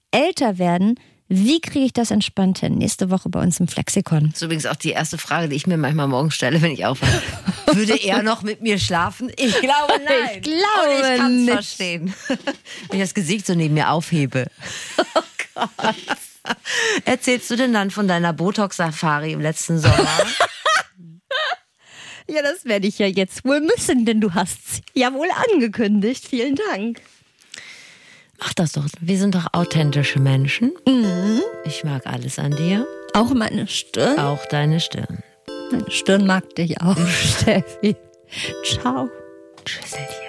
[0.10, 0.96] Älter werden
[1.28, 2.80] Wie kriege ich das entspannt hin?
[2.80, 4.30] Nächste Woche bei uns im Flexikon.
[4.30, 6.88] Das ist übrigens auch die erste Frage, die ich mir manchmal morgens stelle, wenn ich
[6.88, 7.22] aufwache.
[7.74, 9.32] Würde er noch mit mir schlafen?
[9.38, 10.38] Ich glaube nein.
[10.38, 11.54] Ich glaube Und ich kann es nicht.
[11.54, 12.14] verstehen.
[12.28, 14.48] Wenn ich das Gesicht so neben mir aufhebe.
[15.16, 15.22] Oh
[15.54, 15.96] Gott.
[17.06, 20.08] Erzählst du denn dann von deiner Botox-Safari im letzten Sommer?
[22.32, 26.28] Ja, das werde ich ja jetzt wohl müssen, denn du hast ja wohl angekündigt.
[26.28, 27.02] Vielen Dank.
[28.40, 28.86] Mach das doch.
[29.02, 30.72] Wir sind doch authentische Menschen.
[31.66, 32.88] Ich mag alles an dir.
[33.14, 34.20] Auch meine Stirn.
[34.20, 35.24] Auch deine Stirn.
[35.72, 37.96] Meine Stirn mag dich auch, Steffi.
[38.64, 39.10] Ciao.
[39.66, 40.29] Tschüsselchen.